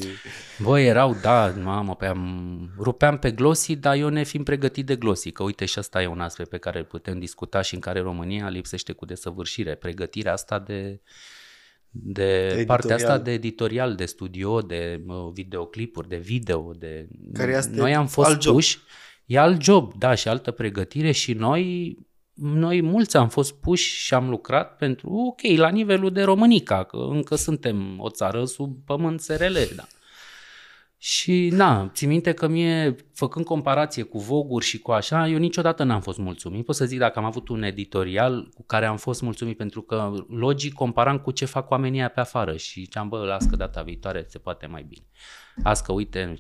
[0.63, 2.71] Băi, erau, da, mamă, pe am...
[2.79, 6.07] rupeam pe glossy, dar eu ne fiind pregătit de glossy, că uite și asta e
[6.07, 10.33] un aspect pe care îl putem discuta și în care România lipsește cu desăvârșire, pregătirea
[10.33, 11.01] asta de
[11.91, 12.67] de editorial.
[12.67, 17.09] partea asta de editorial, de studio, de uh, videoclipuri, de video, de...
[17.33, 18.55] Care este noi am fost alt job.
[18.55, 18.79] puși,
[19.27, 21.97] e alt job, da, și altă pregătire și noi,
[22.35, 26.97] noi mulți am fost puși și am lucrat pentru, ok, la nivelul de Românica, că
[26.97, 29.85] încă suntem o țară sub pământ SRL, da.
[31.09, 35.83] Și na, țin minte că mie, făcând comparație cu voguri și cu așa, eu niciodată
[35.83, 36.65] n-am fost mulțumit.
[36.65, 40.13] Pot să zic dacă am avut un editorial cu care am fost mulțumit, pentru că
[40.29, 44.27] logic comparam cu ce fac oamenii pe afară și ziceam, bă, las că data viitoare
[44.29, 45.07] se poate mai bine.
[45.65, 46.35] Las că, uite,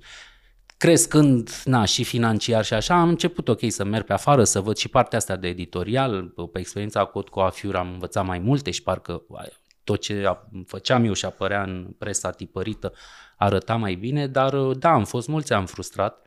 [0.76, 4.76] crescând, na, și financiar și așa, am început, ok, să merg pe afară, să văd
[4.76, 6.34] și partea asta de editorial.
[6.52, 9.22] Pe experiența cu Coafiur am învățat mai multe și parcă
[9.84, 10.36] tot ce
[10.66, 12.92] făceam eu și apărea în presa tipărită
[13.36, 16.26] arăta mai bine, dar da, am fost mulți ani frustrat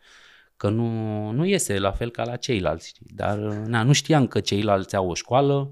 [0.58, 2.94] că nu, nu iese la fel ca la ceilalți.
[3.00, 5.72] Dar na, nu știam că ceilalți au o școală,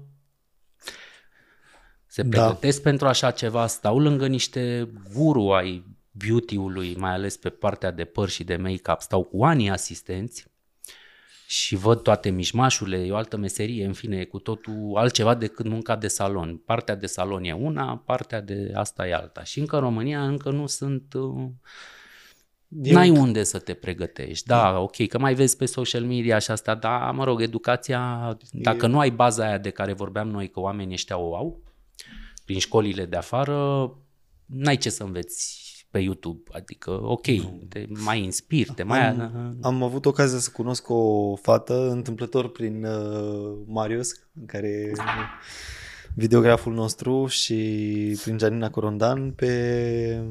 [2.06, 2.28] se da.
[2.28, 2.88] pregătesc da.
[2.88, 8.28] pentru așa ceva, stau lângă niște guru ai beauty-ului, mai ales pe partea de păr
[8.28, 10.46] și de make-up, stau cu ani asistenți
[11.50, 15.68] și văd toate mișmașurile, e o altă meserie, în fine, e cu totul altceva decât
[15.68, 16.56] munca de salon.
[16.56, 19.44] Partea de salon e una, partea de asta e alta.
[19.44, 21.14] Și încă în România încă nu sunt...
[21.14, 21.48] Uh,
[22.82, 23.16] E N-ai un...
[23.16, 24.46] unde să te pregătești.
[24.46, 28.84] Da, ok, că mai vezi pe social media și asta, dar, mă rog, educația, dacă
[28.84, 28.88] e...
[28.88, 31.62] nu ai baza aia de care vorbeam noi, că oamenii ăștia o au,
[32.44, 33.90] prin școlile de afară,
[34.46, 36.50] n-ai ce să înveți pe YouTube.
[36.52, 37.26] Adică, ok,
[37.68, 39.06] te mai inspiri, te mai...
[39.06, 44.12] Am, am avut ocazia să cunosc o fată întâmplător prin uh, Marius,
[44.46, 44.92] care
[46.14, 50.22] videograful nostru și prin Janina Corondan pe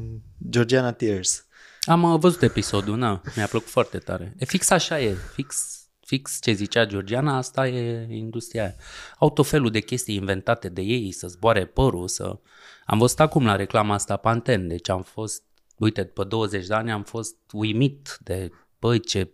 [0.50, 1.46] Georgiana Tears.
[1.82, 4.36] Am uh, văzut episodul, na, mi-a plăcut foarte tare.
[4.38, 5.78] E fix așa e, fix
[6.08, 8.76] fix ce zicea Georgiana, asta e industria aia.
[9.18, 12.40] Au tot felul de chestii inventate de ei, să zboare părul, să...
[12.86, 15.44] Am văzut acum la reclama asta Panten, deci am fost,
[15.78, 19.32] uite, după 20 de ani am fost uimit de, băi, ce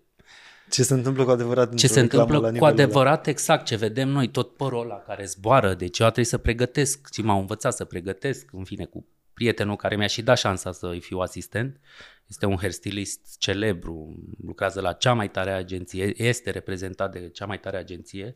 [0.69, 4.55] ce se întâmplă cu adevărat Ce se întâmplă cu adevărat, exact, ce vedem noi, tot
[4.55, 8.63] părul ăla care zboară, deci eu trebuie să pregătesc, și m-au învățat să pregătesc, în
[8.63, 11.79] fine, cu prietenul care mi-a și dat șansa să-i fiu asistent,
[12.27, 17.59] este un hairstylist celebru, lucrează la cea mai tare agenție, este reprezentat de cea mai
[17.59, 18.35] tare agenție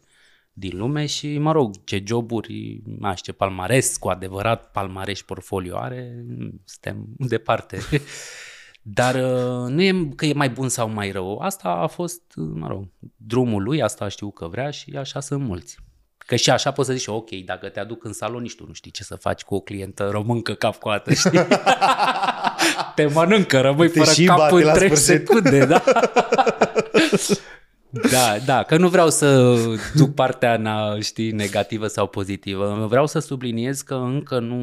[0.60, 6.26] din lume și, mă rog, ce joburi, aș ce palmares, cu adevărat palmares portfolio are,
[6.66, 7.80] suntem departe.
[8.82, 11.38] Dar uh, nu e că e mai bun sau mai rău.
[11.38, 15.78] Asta a fost, mă rog, drumul lui, asta știu că vrea și așa sunt mulți.
[16.18, 18.74] Că și așa poți să zici, ok, dacă te aduc în salon, nici tu nu
[18.74, 21.40] știi ce să faci cu o clientă româncă cap-coată, știi?
[22.96, 25.84] te mănâncă, rămâi te fără cap în 3 secunde, da?
[27.90, 29.56] Da, da, că nu vreau să
[29.96, 32.86] duc partea na, știi, negativă sau pozitivă.
[32.90, 34.58] Vreau să subliniez că încă nu,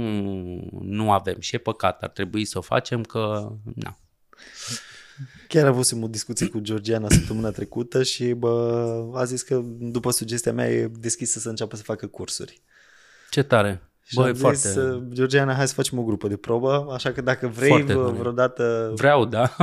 [0.81, 3.99] nu avem și e păcat, ar trebui să o facem că, na,
[5.49, 10.53] Chiar avusem o discuție cu Georgiana săptămâna trecută și bă, a zis că după sugestia
[10.53, 12.63] mea e deschisă să înceapă să facă cursuri.
[13.31, 13.83] Ce tare!
[14.07, 14.57] Și Bă, foarte...
[14.57, 14.79] zis,
[15.13, 18.93] Georgiana, hai să facem o grupă de probă, așa că dacă vrei foarte vreodată...
[18.95, 19.57] Vreau, da.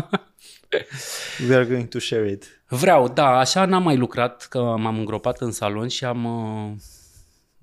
[1.47, 2.63] We are going to share it.
[2.67, 6.71] Vreau, da, așa n-am mai lucrat, că m-am îngropat în salon și am, uh,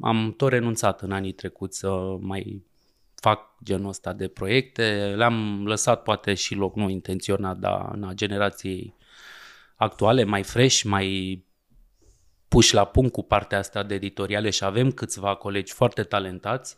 [0.01, 2.67] am tot renunțat în anii trecuți să mai
[3.15, 5.15] fac genul ăsta de proiecte.
[5.17, 8.95] Le-am lăsat poate și loc nu intenționat, dar în generației
[9.77, 11.47] actuale, mai fresh, mai
[12.49, 16.77] puși la punct cu partea asta de editoriale și avem câțiva colegi foarte talentați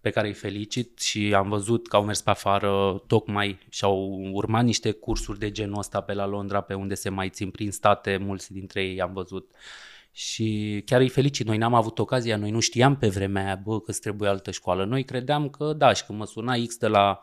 [0.00, 4.30] pe care îi felicit și am văzut că au mers pe afară tocmai și au
[4.32, 7.70] urmat niște cursuri de genul ăsta pe la Londra, pe unde se mai țin prin
[7.70, 9.50] state, mulți dintre ei am văzut
[10.12, 11.46] și chiar îi felicit.
[11.46, 14.50] Noi n-am avut ocazia, noi nu știam pe vremea aia, bă, că îți trebuie altă
[14.50, 14.84] școală.
[14.84, 17.20] Noi credeam că da, și când mă suna X de la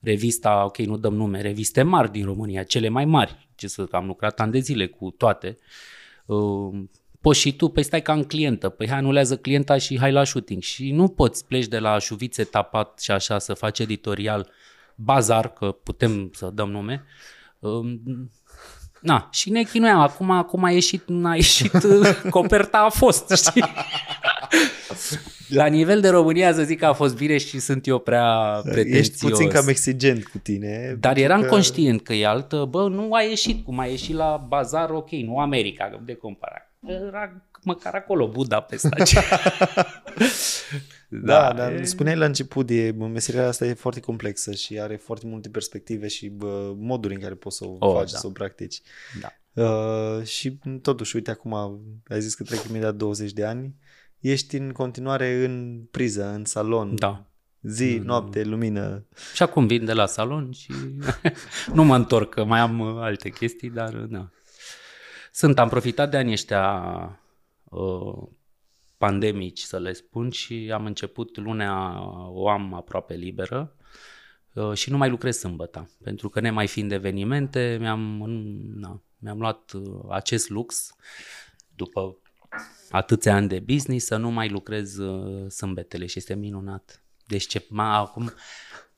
[0.00, 4.06] revista, ok, nu dăm nume, reviste mari din România, cele mai mari, ce să am
[4.06, 5.58] lucrat ani de zile cu toate.
[6.26, 6.82] Uh,
[7.20, 10.24] poți și tu, păi stai ca în clientă, păi hai anulează clienta și hai la
[10.24, 10.62] shooting.
[10.62, 14.50] Și nu poți pleci de la șuvițe tapat și așa să faci editorial
[14.94, 17.04] bazar, că putem să dăm nume,
[17.58, 17.98] uh,
[19.00, 20.00] Na, și ne chinuiam.
[20.00, 21.72] Acum, acum a ieșit, n-a ieșit,
[22.30, 23.64] coperta a fost, știi?
[25.48, 28.98] La nivel de România să zic că a fost bine și sunt eu prea pretențios.
[28.98, 30.96] Ești puțin cam exigent cu tine.
[31.00, 31.46] Dar eram că...
[31.46, 35.38] conștient că e altă, bă, nu a ieșit cum a ieșit la bazar, ok, nu
[35.38, 36.67] America, de comparat.
[36.86, 38.96] Era măcar acolo Budapesta.
[41.10, 41.84] Da, da, dar e...
[41.84, 46.28] spuneai la început, e, meseria asta e foarte complexă și are foarte multe perspective și
[46.28, 48.18] bă, moduri în care poți să o oh, faci, da.
[48.18, 48.80] să o practici.
[49.20, 49.62] Da.
[49.62, 51.54] Uh, și totuși, uite, acum
[52.08, 53.74] ai zis că trec imediat 20 de ani,
[54.18, 56.94] ești în continuare în priză, în salon.
[56.94, 57.30] Da.
[57.62, 58.04] Zi, mm.
[58.04, 59.06] noapte, lumină.
[59.34, 60.72] Și acum vin de la salon și
[61.74, 64.30] nu mă întorc, că mai am alte chestii, dar da.
[65.38, 66.82] Sunt, am profitat de anii ăștia
[67.64, 68.28] uh,
[68.96, 73.76] pandemici, să le spun, și am început lunea, o am aproape liberă
[74.52, 78.00] uh, și nu mai lucrez sâmbătă, pentru că nemai fiind evenimente, mi-am,
[78.74, 80.94] na, mi-am luat uh, acest lux
[81.76, 82.18] după
[82.90, 87.02] atâția ani de business să nu mai lucrez uh, sâmbetele și este minunat.
[87.26, 88.32] Deci ce, ma, acum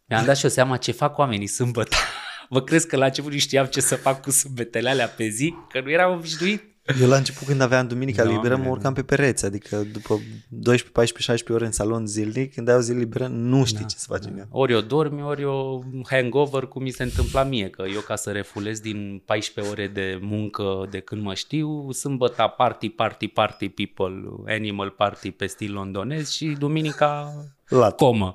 [0.05, 1.97] mi-am dat și o seama ce fac oamenii sâmbătă.
[2.53, 5.55] Vă crezi că la început nu știam ce să fac cu sâmbetele alea pe zi?
[5.69, 6.63] Că nu eram obișnuit.
[7.01, 8.41] Eu la început când aveam duminica Doamne.
[8.43, 12.69] liberă, mă urcam pe pereți, adică după 12, 14, 16 ore în salon zilnic, când
[12.69, 14.47] ai o zi liberă, nu știi Da, ce să faci în ea.
[14.51, 18.31] Ori eu dormi, ori eu hangover, cum mi se întâmpla mie, că eu ca să
[18.31, 24.23] refulez din 14 ore de muncă de când mă știu, sâmbătă party, party, party people,
[24.47, 27.35] animal party pe stil londonez și duminica
[27.71, 27.97] Lat.
[28.03, 28.33] comă.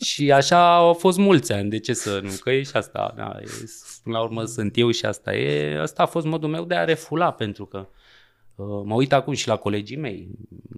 [0.00, 3.36] Și așa au fost mulți ani, de ce să nu, că e și asta, da,
[3.40, 3.44] e,
[4.02, 6.84] până la urmă sunt eu și asta e, asta a fost modul meu de a
[6.84, 7.88] refula, pentru că
[8.54, 10.28] uh, mă uit acum și la colegii mei,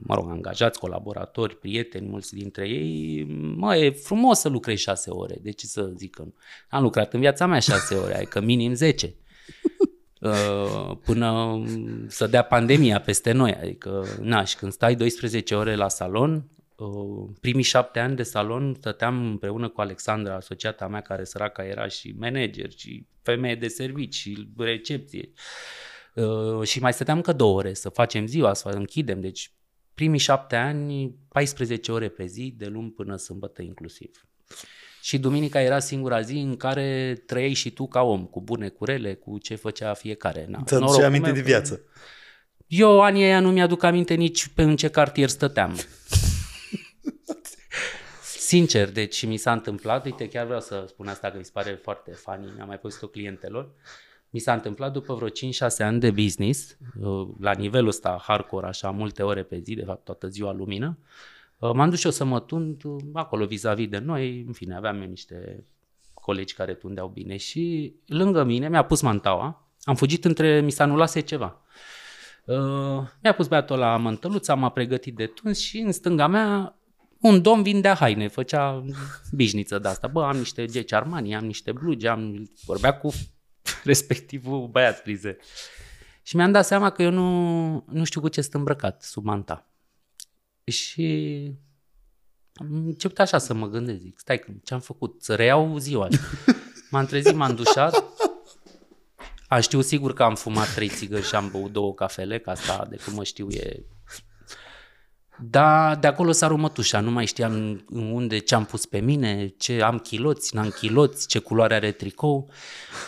[0.07, 3.25] mă rog, angajați, colaboratori, prieteni, mulți dintre ei,
[3.57, 6.35] mă, e frumos să lucrezi șase ore, de ce să zic că nu?
[6.69, 9.15] Am lucrat în viața mea șase ore, adică minim 10
[10.21, 11.63] Uh, până
[12.07, 13.55] să dea pandemia peste noi.
[13.55, 16.54] Adică, na, și când stai 12 ore la salon, uh,
[17.41, 22.15] primii șapte ani de salon stăteam împreună cu Alexandra, asociata mea, care săraca era și
[22.19, 25.31] manager, și femeie de servici, și recepție.
[26.15, 29.21] Uh, și mai stăteam încă două ore să facem ziua, să închidem.
[29.21, 29.53] Deci,
[29.95, 34.27] primii șapte ani, 14 ore pe zi, de luni până sâmbătă inclusiv.
[35.03, 38.85] Și duminica era singura zi în care trăiei și tu ca om, cu bune, cu
[38.85, 40.47] rele, cu ce făcea fiecare.
[40.49, 41.81] Na, Ți-aduce norocul aminte meu de că- viață.
[42.67, 45.77] Eu anii aia nu mi-aduc aminte nici pe în ce cartier stăteam.
[48.47, 51.79] Sincer, deci mi s-a întâmplat, uite, chiar vreau să spun asta că mi se pare
[51.83, 53.71] foarte funny, mi-am mai pus-o clientelor.
[54.31, 55.31] Mi s-a întâmplat după vreo 5-6
[55.79, 60.05] ani de business, uh, la nivelul ăsta hardcore, așa, multe ore pe zi, de fapt
[60.05, 60.99] toată ziua lumină,
[61.59, 64.77] uh, m-am dus și eu să mă tund uh, acolo vis-a-vis de noi, în fine,
[64.77, 65.65] aveam eu niște
[66.15, 70.85] colegi care tundeau bine și lângă mine mi-a pus mantaua, am fugit între, mi s-a
[70.85, 71.61] anulase ceva.
[72.45, 72.57] Uh,
[73.23, 76.79] mi-a pus băiatul la mântăluța, m-a pregătit de tuns și în stânga mea
[77.29, 78.85] un domn vindea haine, făcea
[79.33, 80.07] bișniță de asta.
[80.07, 82.51] Bă, am niște geci Armani, am niște blugi, am...
[82.65, 83.13] vorbea cu
[83.85, 85.37] respectivul băiat frize.
[86.23, 89.69] Și mi-am dat seama că eu nu, nu știu cu ce sunt îmbrăcat sub manta.
[90.65, 91.51] Și
[92.55, 95.23] am început așa să mă gândesc, zic, stai, că ce-am făcut?
[95.23, 96.09] Să reiau ziua.
[96.91, 98.05] M-am trezit, m-am dușat,
[99.49, 102.87] am știut sigur că am fumat trei țigări și am băut două cafele, că asta
[102.91, 103.85] de cum mă știu e...
[105.39, 109.55] Da, de acolo s-a rupt ușa, nu mai știam unde, ce am pus pe mine,
[109.59, 112.51] ce am chiloți, n-am chiloți, ce culoare are tricou.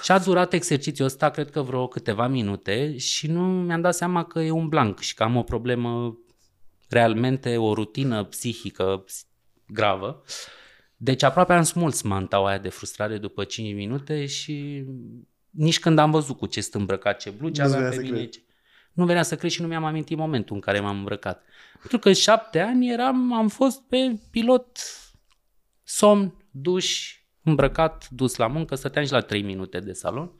[0.03, 4.25] Și a durat exercițiul ăsta, cred că vreo câteva minute și nu mi-am dat seama
[4.25, 6.19] că e un blank și că am o problemă
[6.89, 9.27] realmente, o rutină psihică ps-
[9.67, 10.23] gravă.
[10.97, 14.85] Deci aproape am smuls mantaua aia de frustrare după 5 minute și
[15.51, 18.03] nici când am văzut cu ce sunt îmbrăcat, ce blugi Nu-ți aveam venea pe să
[18.03, 18.46] mine, crezi.
[18.97, 19.01] Ce...
[19.01, 21.45] nu venea să cred și nu mi-am amintit momentul în care m-am îmbrăcat.
[21.79, 24.79] Pentru că șapte ani eram, am fost pe pilot
[25.83, 30.31] somn, duș, îmbrăcat, dus la muncă, stăteam și la 3 minute de salon.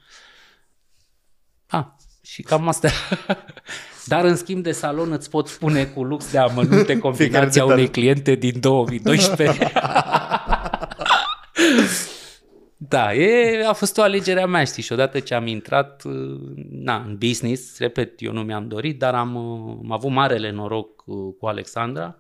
[1.67, 1.85] Ah,
[2.23, 2.89] și cam asta.
[4.05, 7.73] Dar în schimb de salon îți pot spune cu lux de amănunte combinația detalii.
[7.73, 9.73] unei cliente din 2012.
[12.79, 16.41] Da, e, a fost o alegere a mea, știi, și odată ce am intrat uh,
[16.71, 21.03] na, în business, repet, eu nu mi-am dorit, dar am, uh, am avut marele noroc
[21.07, 22.19] uh, cu Alexandra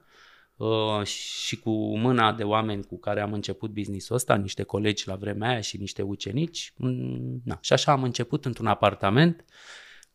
[0.56, 5.14] uh, și cu mâna de oameni cu care am început business-ul ăsta, niște colegi la
[5.14, 6.72] vremea aia și niște ucenici.
[6.76, 9.44] Mm, Na, și așa am început într-un apartament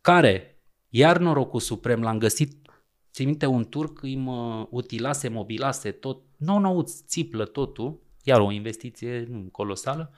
[0.02, 2.62] care, iar norocul suprem, l-am găsit
[3.14, 8.52] Ții minte, un turc îi mă utilase, mobilase tot, nou nou țiplă totul, iar o
[8.52, 10.14] investiție nu, colosală.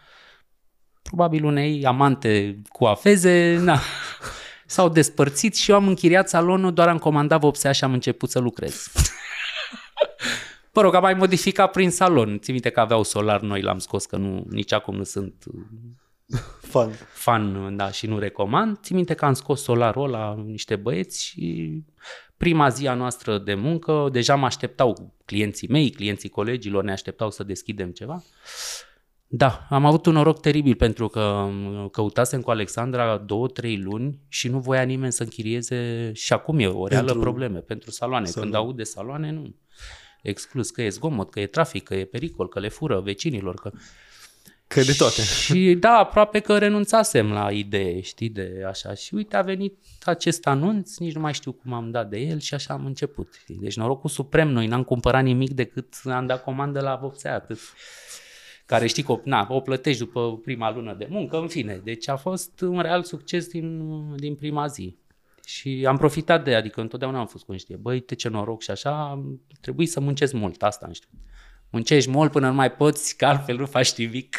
[1.01, 3.79] Probabil unei amante cu afeze, na,
[4.65, 8.39] s-au despărțit și eu am închiriat salonul, doar am comandat vopsea și am început să
[8.39, 8.91] lucrez.
[10.73, 12.39] Mă rog, am mai modificat prin salon.
[12.39, 15.43] Ții minte că aveau solar noi, l-am scos, că nu, nici acum nu sunt
[16.73, 16.91] Fun.
[17.13, 18.77] fan da, și nu recomand.
[18.81, 21.71] Țin minte că am scos solarul la niște băieți și
[22.37, 27.31] prima zi a noastră de muncă, deja mă așteptau clienții mei, clienții colegilor, ne așteptau
[27.31, 28.23] să deschidem ceva.
[29.27, 31.49] Da, am avut un noroc teribil pentru că
[31.91, 36.67] căutasem cu Alexandra două, trei luni și nu voia nimeni să închirieze și acum e
[36.67, 38.25] o reală Pentru probleme pentru saloane.
[38.25, 38.49] salon.
[38.49, 39.55] Când aud de saloane, nu.
[40.21, 43.71] Exclus că e zgomot, că e trafic, că e pericol, că le fură vecinilor, că...
[44.73, 45.21] Că de toate.
[45.21, 48.93] Și da, aproape că renunțasem la idee, știi, de așa.
[48.93, 52.39] Și uite, a venit acest anunț, nici nu mai știu cum am dat de el
[52.39, 53.33] și așa am început.
[53.41, 53.57] știi.
[53.61, 57.57] Deci norocul suprem, noi n-am cumpărat nimic decât am dat comandă la vopsea, atât.
[58.65, 61.81] Care știi că o- na, o plătești după prima lună de muncă, în fine.
[61.83, 63.81] Deci a fost un real succes din,
[64.15, 64.97] din prima zi.
[65.45, 67.81] Și am profitat de ea, adică întotdeauna am fost conștient.
[67.81, 69.23] Băi, uite ce noroc și așa,
[69.61, 71.11] trebuie să muncesc mult, asta am știut.
[71.73, 74.37] Muncești mult până nu mai poți, că altfel nu faci nimic.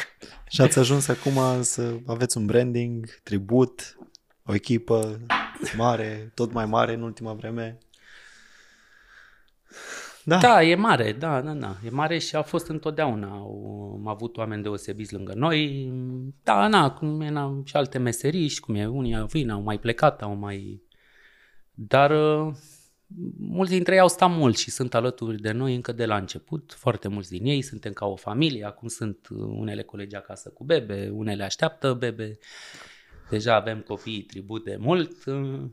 [0.49, 3.97] Și ați ajuns acum să aveți un branding, tribut,
[4.45, 5.19] o echipă.
[5.77, 7.77] mare, tot mai mare în ultima vreme.
[10.23, 10.37] Da.
[10.37, 11.75] Da, e mare, da, da, da.
[11.85, 13.27] E mare și a fost întotdeauna.
[13.27, 15.91] Au, am avut oameni deosebiți lângă noi.
[16.43, 19.79] Da, na, cum e na, și alte meserii și cum e, unii vin, au mai
[19.79, 20.81] plecat, au mai...
[21.71, 22.53] Dar uh,
[23.37, 26.73] mulți dintre ei au stat mult și sunt alături de noi încă de la început.
[26.77, 28.65] Foarte mulți din ei suntem ca o familie.
[28.65, 32.37] Acum sunt unele colegi acasă cu bebe, unele așteaptă bebe.
[33.29, 35.11] Deja avem copii tribut de mult.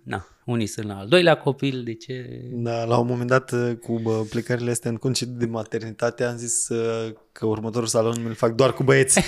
[0.03, 2.41] Na, unii sunt la al doilea copil, de ce?
[2.51, 3.51] Da, la un moment dat
[3.81, 8.35] cu bă, plecările astea în concediu de maternitate am zis uh, că următorul salon îl
[8.35, 9.21] fac doar cu băieți.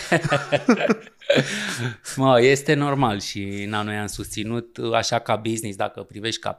[2.17, 6.57] mă, este normal și na, noi am susținut așa ca business, dacă privești ca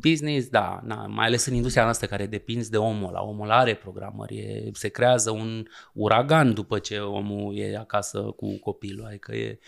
[0.00, 3.74] business, da, na, mai ales în industria noastră care depinzi de omul la omul are
[3.74, 9.58] programări, e, se creează un uragan după ce omul e acasă cu copilul, adică e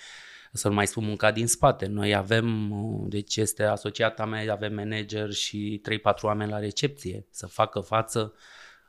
[0.53, 1.87] să nu mai spun munca din spate.
[1.87, 2.73] Noi avem,
[3.09, 5.83] deci este asociata mea, avem manager și
[6.19, 8.35] 3-4 oameni la recepție să facă față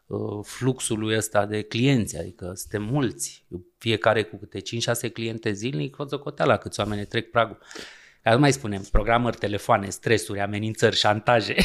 [0.05, 3.45] uh, fluxului ăsta de clienți, adică suntem mulți,
[3.78, 4.59] fiecare cu câte
[5.09, 6.05] 5-6 cliente zilnic, o
[6.43, 7.57] la câți oameni trec pragul.
[8.24, 11.55] Dar nu mai spunem, programări, telefoane, stresuri, amenințări, șantaje.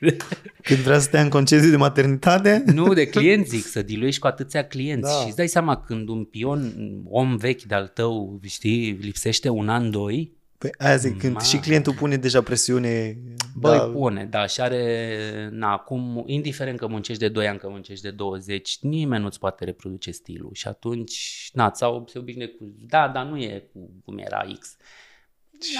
[0.62, 2.62] Când vrea să te în concediu de maternitate?
[2.66, 5.10] Nu, de clienți zic, să diluiești cu atâția clienți.
[5.10, 5.20] Da.
[5.20, 6.72] Și îți dai seama când un pion,
[7.08, 11.40] om vechi de-al tău, știi, lipsește un an, doi, Păi aia zic, când Ma.
[11.40, 13.18] și clientul pune deja presiune...
[13.54, 13.84] Băi, da.
[13.84, 18.10] pune, da, și are, na, acum, indiferent că muncești de 2 ani, că muncești de
[18.10, 23.24] 20, nimeni nu-ți poate reproduce stilul și atunci, na, sau se obișnuie cu, da, dar
[23.24, 24.76] nu e cu cum era X.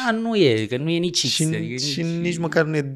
[0.04, 2.94] Da, nu e, că nu e nici și, nici, și nici măcar nu e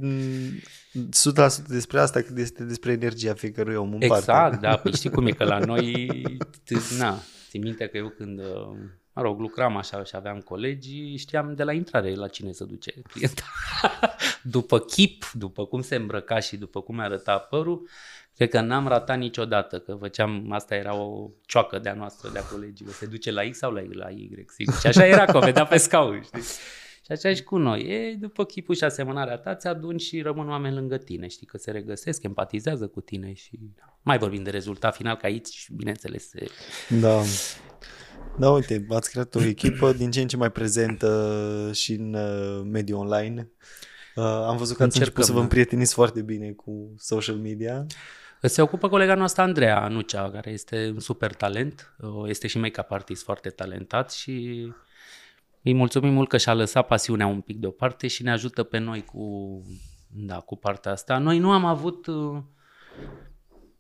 [0.95, 4.57] 100% despre asta, cât este despre energia fiecărui om în exact, parte.
[4.57, 6.07] Exact, da, păi știi cum e, că la noi,
[6.99, 8.41] na, țin minte că eu când,
[9.19, 12.93] mă rog, lucram așa și aveam colegi, știam de la intrare la cine să duce
[13.13, 13.43] clienta.
[14.57, 17.89] după chip, după cum se îmbrăca și după cum arăta părul,
[18.39, 22.93] Cred că n-am ratat niciodată, că făceam, asta era o cioacă de-a noastră, de-a colegilor.
[22.93, 24.75] Se duce la X sau la, la Y, sigur.
[24.75, 26.43] Și așa era, că vedea pe scaun, știi?
[27.05, 27.81] Și așa și cu noi.
[27.81, 31.29] E, după chipul și asemănarea ta, ți-aduni și rămân oameni lângă tine.
[31.29, 33.59] Știi că se regăsesc, empatizează cu tine și
[34.03, 36.47] mai vorbim de rezultat final, că aici, bineînțeles, se...
[37.01, 37.23] Da.
[38.39, 42.63] Da, uite, ați creat o echipă din ce în ce mai prezentă și în uh,
[42.65, 43.51] mediul online.
[44.15, 45.43] Uh, am văzut că ați început să vă da.
[45.43, 47.87] împrieteniți foarte bine cu social media.
[48.41, 53.25] Se ocupă colega noastră Andreea Anucea, care este un super talent, este și make-up artist
[53.25, 54.67] foarte talentat și
[55.63, 59.05] îi mulțumim mult că și-a lăsat pasiunea un pic deoparte și ne ajută pe noi
[59.05, 59.63] cu,
[60.09, 61.19] da, cu partea asta.
[61.19, 62.07] Noi nu am avut,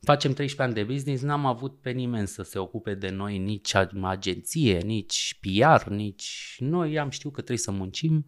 [0.00, 3.74] facem 13 ani de business, n-am avut pe nimeni să se ocupe de noi, nici
[4.02, 6.56] agenție, nici PR, nici...
[6.58, 8.26] Noi am știut că trebuie să muncim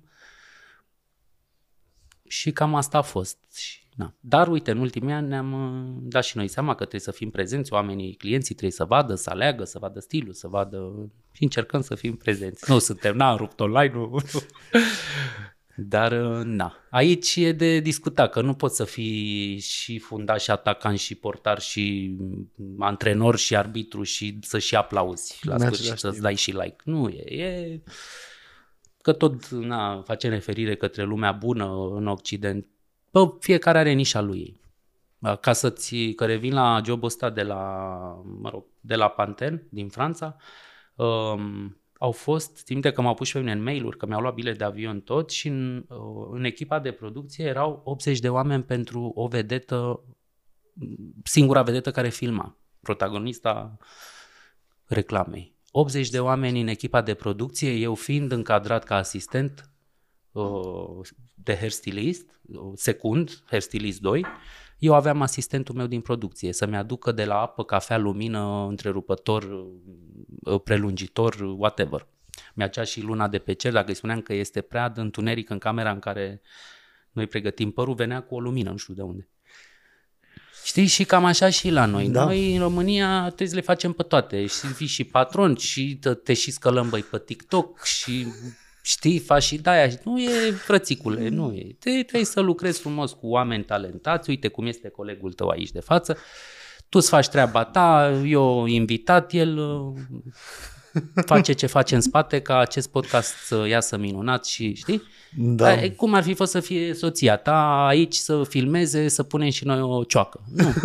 [2.26, 3.38] și cam asta a fost.
[3.56, 4.14] Și Na.
[4.20, 7.30] Dar uite, în ultimii ani ne-am uh, dat și noi seama că trebuie să fim
[7.30, 11.80] prezenți, oamenii, clienții trebuie să vadă, să aleagă, să vadă stilul, să vadă și încercăm
[11.80, 12.70] să fim prezenți.
[12.70, 14.16] Nu suntem, n-am rupt online, nu.
[15.82, 20.50] Dar, uh, na, aici e de discutat, că nu poți să fii și fundaș, și
[20.50, 22.16] atacant, și portar, și
[22.78, 26.76] antrenor, și arbitru, și să și aplauzi la sfârșit, să-ți dai și like.
[26.84, 27.80] Nu e, e
[29.02, 32.66] că tot na, facem referire către lumea bună în Occident,
[33.10, 34.60] Bă, fiecare are nișa lui.
[35.40, 37.62] Ca să-ți, că revin la jobul ăsta de la,
[38.40, 40.36] mă rog, de la Panten, din Franța,
[40.94, 44.59] um, au fost, țin că m-au pus pe mine în mail-uri, că mi-au luat bilet
[44.59, 49.12] de avion tot și în, uh, în echipa de producție erau 80 de oameni pentru
[49.14, 50.05] o vedetă,
[51.24, 53.76] singura vedetă care filma, protagonista
[54.84, 55.55] reclamei.
[55.70, 59.70] 80 de oameni în echipa de producție, eu fiind încadrat ca asistent,
[60.32, 62.40] uh, de hairstylist,
[62.74, 64.26] secund, hairstylist 2,
[64.80, 69.42] eu aveam asistentul meu din producție să-mi aducă de la apă, cafea, lumină, întrerupător,
[70.44, 72.06] uh, prelungitor, whatever.
[72.54, 75.90] Mi-a și luna de pe cer, dacă îi spuneam că este prea întuneric în camera
[75.90, 76.40] în care
[77.12, 79.28] noi pregătim părul, venea cu o lumină, nu știu de unde.
[80.64, 82.08] Știi, și cam așa și la noi.
[82.08, 82.24] Da.
[82.24, 84.46] Noi în România trebuie să le facem pe toate.
[84.46, 88.26] Și fii și patron și te, te și scălăm băi pe TikTok și
[88.82, 91.76] știi, faci și de Nu e frățicule, nu e.
[91.78, 95.80] Te, trebuie să lucrezi frumos cu oameni talentați, uite cum este colegul tău aici de
[95.80, 96.16] față,
[96.88, 100.00] tu îți faci treaba ta, eu invitat, el uh,
[101.26, 105.02] face ce face în spate ca acest podcast să iasă minunat și știi?
[105.36, 105.76] Da.
[105.96, 109.80] Cum ar fi fost să fie soția ta aici să filmeze, să punem și noi
[109.80, 110.40] o cioacă?
[110.54, 110.72] Nu.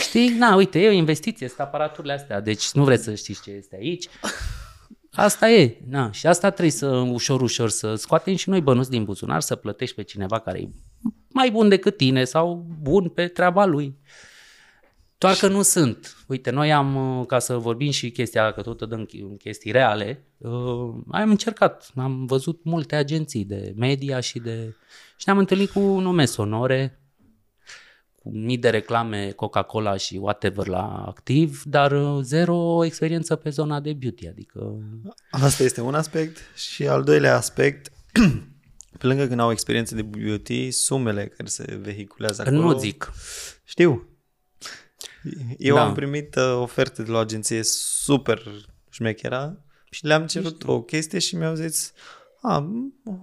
[0.00, 0.28] Știi?
[0.28, 3.76] Na, uite, e o investiție, sunt aparaturile astea, deci nu vreți să știți ce este
[3.76, 4.08] aici.
[5.14, 9.04] Asta e, na, și asta trebuie să ușor, ușor să scoatem și noi bănuți din
[9.04, 10.68] buzunar, să plătești pe cineva care e
[11.28, 13.98] mai bun decât tine sau bun pe treaba lui.
[15.18, 16.16] Doar că nu sunt.
[16.26, 19.08] Uite, noi am, ca să vorbim și chestia, că tot dăm
[19.38, 20.50] chestii reale, uh,
[21.10, 24.74] am încercat, am văzut multe agenții de media și de...
[25.16, 27.01] Și ne-am întâlnit cu nume sonore,
[28.22, 33.80] cu mii de reclame Coca-Cola și whatever la activ, dar uh, zero experiență pe zona
[33.80, 34.78] de beauty, adică...
[35.30, 37.92] Asta este un aspect și al doilea aspect,
[38.98, 42.60] pe lângă că n-au experiență de beauty, sumele care se vehiculează acolo...
[42.60, 43.12] Nu zic.
[43.64, 44.08] Știu.
[45.58, 45.84] Eu da.
[45.84, 48.42] am primit uh, oferte de la o agenție super
[48.90, 51.92] șmechera și le-am cerut o chestie și mi-au zis
[52.44, 52.68] a,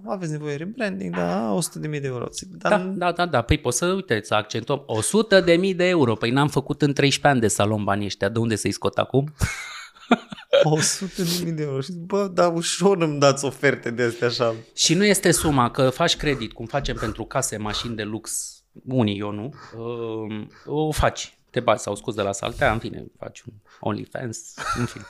[0.06, 2.26] aveți nevoie de rebranding, da, 100 de mii de euro.
[2.48, 2.80] Dar...
[2.80, 6.14] Da, da, da, da, păi poți să, uite, să accentuăm 100 de mii de euro,
[6.14, 9.32] păi n-am făcut în 13 ani de salon banii ăștia, de unde să-i scot acum?
[10.62, 14.54] 100 de mii de euro și bă, da, ușor îmi dați oferte de astea așa.
[14.74, 18.54] Și nu este suma, că faci credit, cum facem pentru case, mașini de lux,
[18.84, 23.04] unii, eu nu, uh, o faci, te bați sau scos de la saltea, în fine,
[23.18, 25.04] faci un OnlyFans, în fine.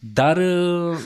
[0.00, 0.98] Dar uh,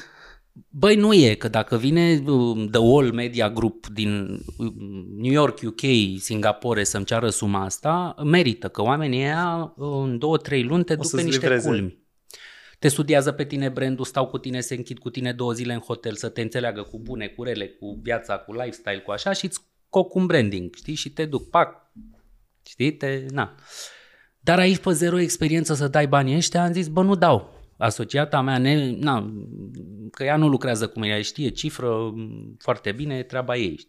[0.68, 4.74] Băi, nu e, că dacă vine um, The Wall Media Group din um,
[5.16, 5.80] New York, UK,
[6.18, 11.10] Singapore să-mi ceară suma asta, merită, că oamenii ăia în două, trei luni te duc
[11.10, 11.68] pe niște livreze.
[11.68, 12.00] culmi.
[12.78, 15.80] Te studiază pe tine brandul, stau cu tine, se închid cu tine două zile în
[15.80, 19.44] hotel să te înțeleagă cu bune, cu rele, cu viața, cu lifestyle, cu așa și
[19.44, 20.94] îți coc un branding, știi?
[20.94, 21.92] Și te duc, pac,
[22.66, 22.92] știi?
[22.92, 23.54] Te, na.
[24.40, 28.40] Dar aici pe zero experiență să dai banii ăștia, am zis, bă, nu dau asociata
[28.40, 29.32] mea, ne, na,
[30.10, 32.14] că ea nu lucrează cu mine, știe cifră
[32.58, 33.88] foarte bine, treaba ei.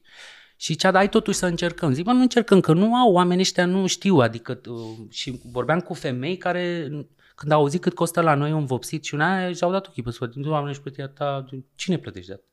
[0.56, 1.94] Și cea, ai totuși să încercăm.
[1.94, 5.80] Zic, bă, nu încercăm, că nu au, oamenii ăștia nu știu, adică, uh, și vorbeam
[5.80, 6.90] cu femei care,
[7.36, 10.12] când au auzit cât costă la noi un vopsit și una și-au dat ochii pe
[10.12, 12.44] spate, doamne, și plătea ta, cine plătești de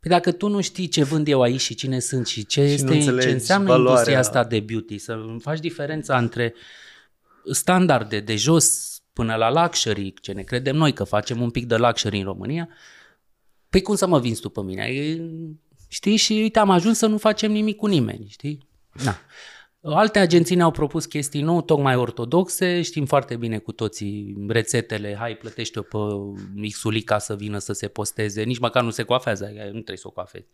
[0.00, 2.72] Păi dacă tu nu știi ce vând eu aici și cine sunt și ce, și
[2.72, 3.90] este, ce înseamnă valoarea.
[3.90, 6.54] industria asta de beauty, să faci diferența între
[7.50, 11.76] standarde de jos până la luxury, ce ne credem noi că facem un pic de
[11.76, 12.68] luxury în România,
[13.70, 14.88] păi cum să mă vinzi tu pe mine?
[15.88, 16.16] Știi?
[16.16, 18.68] Și uite, am ajuns să nu facem nimic cu nimeni, știi?
[19.04, 19.18] Na.
[19.84, 25.36] Alte agenții ne-au propus chestii nou, tocmai ortodoxe, știm foarte bine cu toții rețetele, hai
[25.36, 25.98] plătește-o pe
[26.68, 30.10] Xulica să vină să se posteze, nici măcar nu se coafează, nu trebuie să o
[30.10, 30.46] coafezi.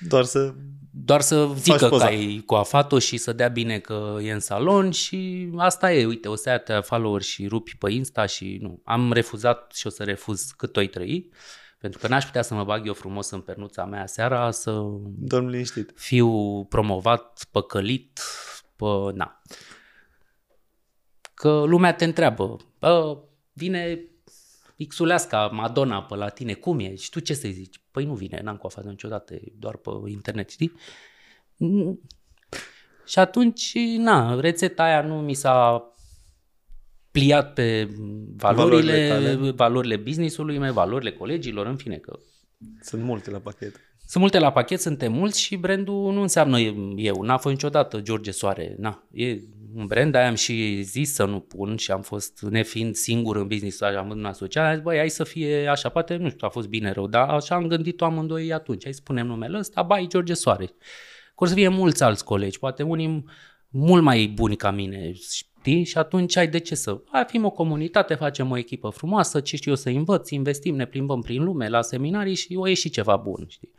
[0.00, 0.54] Doar să
[0.90, 5.48] Doar să zică că ai coafat-o și să dea bine că e în salon și
[5.56, 8.80] asta e, uite, o să ia follower și rupi pe Insta și nu.
[8.84, 11.30] Am refuzat și o să refuz cât o trăi.
[11.78, 14.82] Pentru că n-aș putea să mă bag eu frumos în pernuța mea seara să
[15.18, 15.92] Dorm liniștit.
[15.94, 18.20] fiu promovat, păcălit,
[18.76, 19.42] Pă, na.
[21.34, 23.18] Că lumea te întreabă, bă,
[23.52, 24.00] vine
[24.88, 26.94] Xuleasca Madonna pe la tine, cum e?
[26.94, 27.80] Și tu ce să-i zici?
[27.90, 30.72] Păi nu vine, n-am coafat niciodată, doar pe internet, știi?
[33.06, 35.90] Și atunci, na, rețeta aia nu mi s-a
[37.10, 37.88] pliat pe
[38.36, 42.18] valorile, valorile, valorile business-ului meu, valorile colegilor, în fine, că...
[42.80, 43.80] Sunt multe la pachet.
[44.08, 46.58] Sunt multe la pachet, suntem mulți și brandul nu înseamnă
[46.96, 47.22] eu.
[47.22, 48.74] N-a fost niciodată George Soare.
[48.78, 49.38] Na, e
[49.74, 53.46] un brand, aia am și zis să nu pun și am fost, nefiind singur în
[53.46, 56.50] business, am în asociat, am zis, băi, hai să fie așa, poate nu știu, a
[56.50, 60.06] fost bine rău, dar așa am gândit-o amândoi atunci, hai să spunem numele ăsta, bai
[60.08, 60.64] George Soare.
[60.64, 60.72] Că
[61.44, 63.24] o să fie mulți alți colegi, poate unii
[63.68, 65.12] mult mai buni ca mine,
[65.66, 65.84] știi?
[65.84, 67.00] Și atunci ai de ce să...
[67.10, 70.86] Hai, fim o comunitate, facem o echipă frumoasă, ce știu eu să învăț, investim, ne
[70.86, 73.70] plimbăm prin lume, la seminarii și o ieși ceva bun, știi?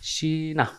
[0.00, 0.72] Și na.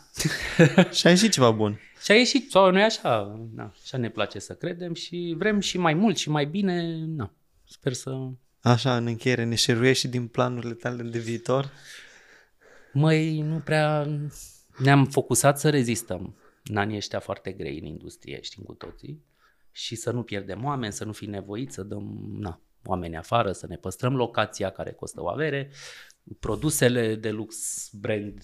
[0.98, 1.80] și a ieșit ceva bun.
[2.04, 5.60] Și a ieșit, sau nu e așa, na, așa ne place să credem și vrem
[5.60, 7.34] și mai mult și mai bine, na,
[7.68, 8.30] sper să...
[8.62, 11.72] Așa, în încheiere, ne șeruiești și din planurile tale de viitor?
[12.94, 14.08] Măi, nu prea...
[14.78, 19.24] Ne-am focusat să rezistăm în anii ăștia foarte grei în industrie, știm cu toții,
[19.78, 23.68] și să nu pierdem oameni, să nu fim nevoiți să dăm na, oameni afară, să
[23.68, 25.72] ne păstrăm locația care costă o avere,
[26.40, 27.56] produsele de lux
[27.92, 28.44] brand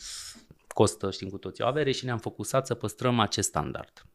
[0.67, 4.05] costă, știm cu toții, o avere și ne-am focusat să păstrăm acest standard.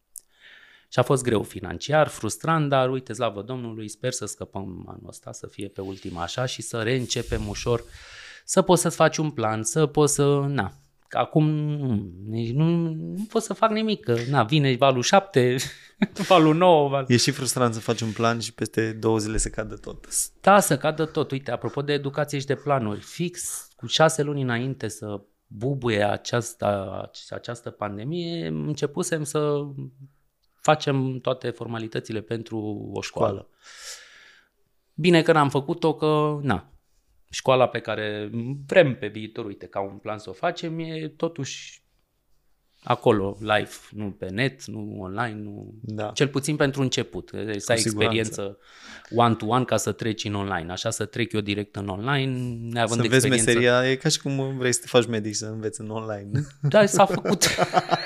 [0.89, 5.33] Și a fost greu financiar, frustrant, dar uite, slavă Domnului, sper să scăpăm anul ăsta,
[5.33, 7.85] să fie pe ultima așa și să reîncepem ușor,
[8.45, 10.73] să poți să-ți faci un plan, să poți să, na,
[11.11, 12.65] acum nu, nu,
[12.95, 15.57] nu pot să fac nimic, că na, vine valul 7,
[16.29, 16.89] valul 9.
[16.89, 17.05] Val...
[17.09, 20.07] E și frustrant să faci un plan și peste două zile să cadă tot.
[20.41, 21.31] Da, să cadă tot.
[21.31, 27.11] Uite, apropo de educație și de planuri, fix cu șase luni înainte să bubuie această,
[27.31, 29.67] această pandemie, începusem să
[30.61, 33.49] facem toate formalitățile pentru o școală.
[34.95, 36.71] Bine că n-am făcut-o, că na,
[37.31, 38.31] școala pe care
[38.67, 41.85] vrem pe viitor, uite, ca un plan să o facem, e totuși
[42.83, 45.75] acolo, live, nu pe net, nu online, nu...
[45.83, 46.11] Da.
[46.15, 47.83] Cel puțin pentru început, să ai siguranță.
[47.83, 48.59] experiență
[49.11, 50.73] one-to-one ca să treci în online.
[50.73, 53.51] Așa să trec eu direct în online, neavând Să înveți experiență.
[53.51, 56.47] meseria, e ca și cum vrei să te faci medic, să înveți în online.
[56.61, 57.47] Da, s-a făcut.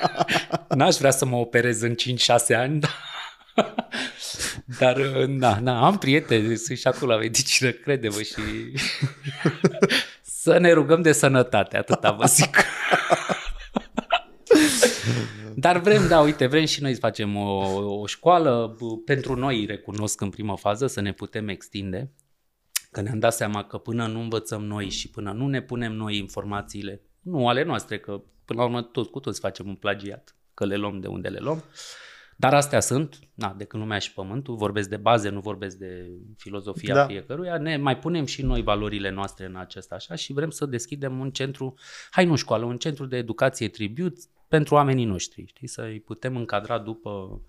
[0.77, 3.09] N-aș vrea să mă operez în 5-6 ani, dar...
[4.79, 8.41] Dar, da, da, am prieteni, sunt și acolo la medicină, crede-mă, și
[10.41, 12.57] să ne rugăm de sănătate, atâta vă zic.
[15.55, 17.49] Dar vrem, da, uite, vrem și noi să facem o,
[17.99, 22.11] o școală, b- pentru noi recunosc în primă fază, să ne putem extinde,
[22.91, 26.17] că ne-am dat seama că până nu învățăm noi și până nu ne punem noi
[26.17, 30.65] informațiile, nu ale noastre, că până la urmă toți cu toți facem un plagiat, că
[30.65, 31.63] le luăm de unde le luăm,
[32.41, 36.09] dar astea sunt, na, de când lumea și pământul, vorbesc de baze, nu vorbesc de
[36.37, 36.99] filozofia Da.
[36.99, 37.07] da.
[37.07, 41.19] fiecăruia, ne mai punem și noi valorile noastre în acesta așa și vrem să deschidem
[41.19, 41.73] un centru,
[42.11, 46.79] hai nu școală, un centru de educație tribut pentru oamenii noștri, știi, să-i putem încadra
[46.79, 47.41] după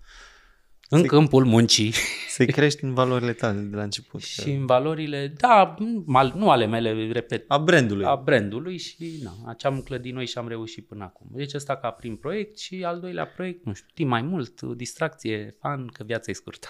[0.93, 1.93] în Să-i- câmpul muncii
[2.29, 4.21] Să-i crești în valorile tale de la început.
[4.21, 5.75] și în valorile, da,
[6.05, 8.05] mal- nu ale mele, repet, A brandului.
[8.05, 11.27] a brandului și na, ce am clădit noi și am reușit până acum.
[11.31, 15.55] Deci ăsta ca prim proiect și al doilea proiect, nu știu, timp mai mult, distracție,
[15.59, 16.67] fan, că viața e scurtă.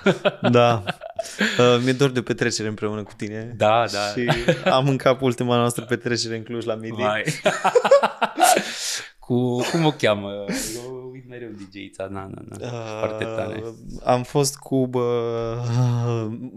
[0.51, 0.83] Da.
[1.59, 3.53] Uh, mi-e dor de o petrecere împreună cu tine.
[3.57, 3.99] Da, da.
[3.99, 4.29] Și
[4.65, 6.95] am în cap ultima noastră petrecere în Cluj la Midi.
[7.01, 7.23] Vai.
[9.19, 10.29] Cu, cum o cheamă?
[10.75, 12.67] Eu uit mereu DJ-ța, na, na, na.
[12.99, 13.61] Foarte tare.
[13.65, 13.73] Uh,
[14.03, 15.57] Am fost cu, bă,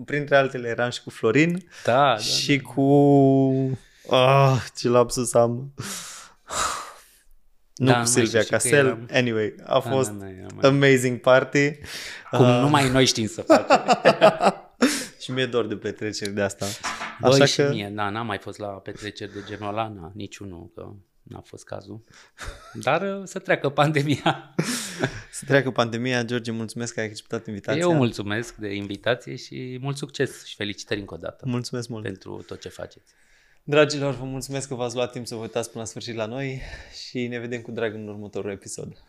[0.05, 2.83] printre altele eram și cu Florin Da, da, și cu,
[4.11, 5.73] ah, ce lapsus am,
[7.75, 10.11] nu Da, cu nu mai Silvia știu, știu că Casel, eram- anyway, a da, fost
[10.11, 11.71] da, da, era mai- amazing party
[12.31, 13.67] Cum Ah, numai noi știm să facem.
[15.21, 16.67] și mi-e dor de petreceri de asta.
[17.21, 20.11] Băi, Așa și că mie, da, n-am mai fost la petreceri de genul ăla, na,
[20.15, 20.93] niciunul, că
[21.29, 22.05] n-a fost cazul.
[22.73, 24.55] Dar uh, să treacă pandemia.
[25.31, 26.23] să treacă pandemia.
[26.23, 27.81] George, mulțumesc că ai acceptat invitația.
[27.81, 32.03] Eu mulțumesc de invitație și mult succes și felicitări încă o dată Mulțumesc mult.
[32.03, 33.13] pentru tot ce faceți.
[33.63, 36.61] Dragilor, vă mulțumesc că v-ați luat timp să vă uitați până la sfârșit la noi
[37.09, 39.03] și ne vedem cu drag în următorul episod.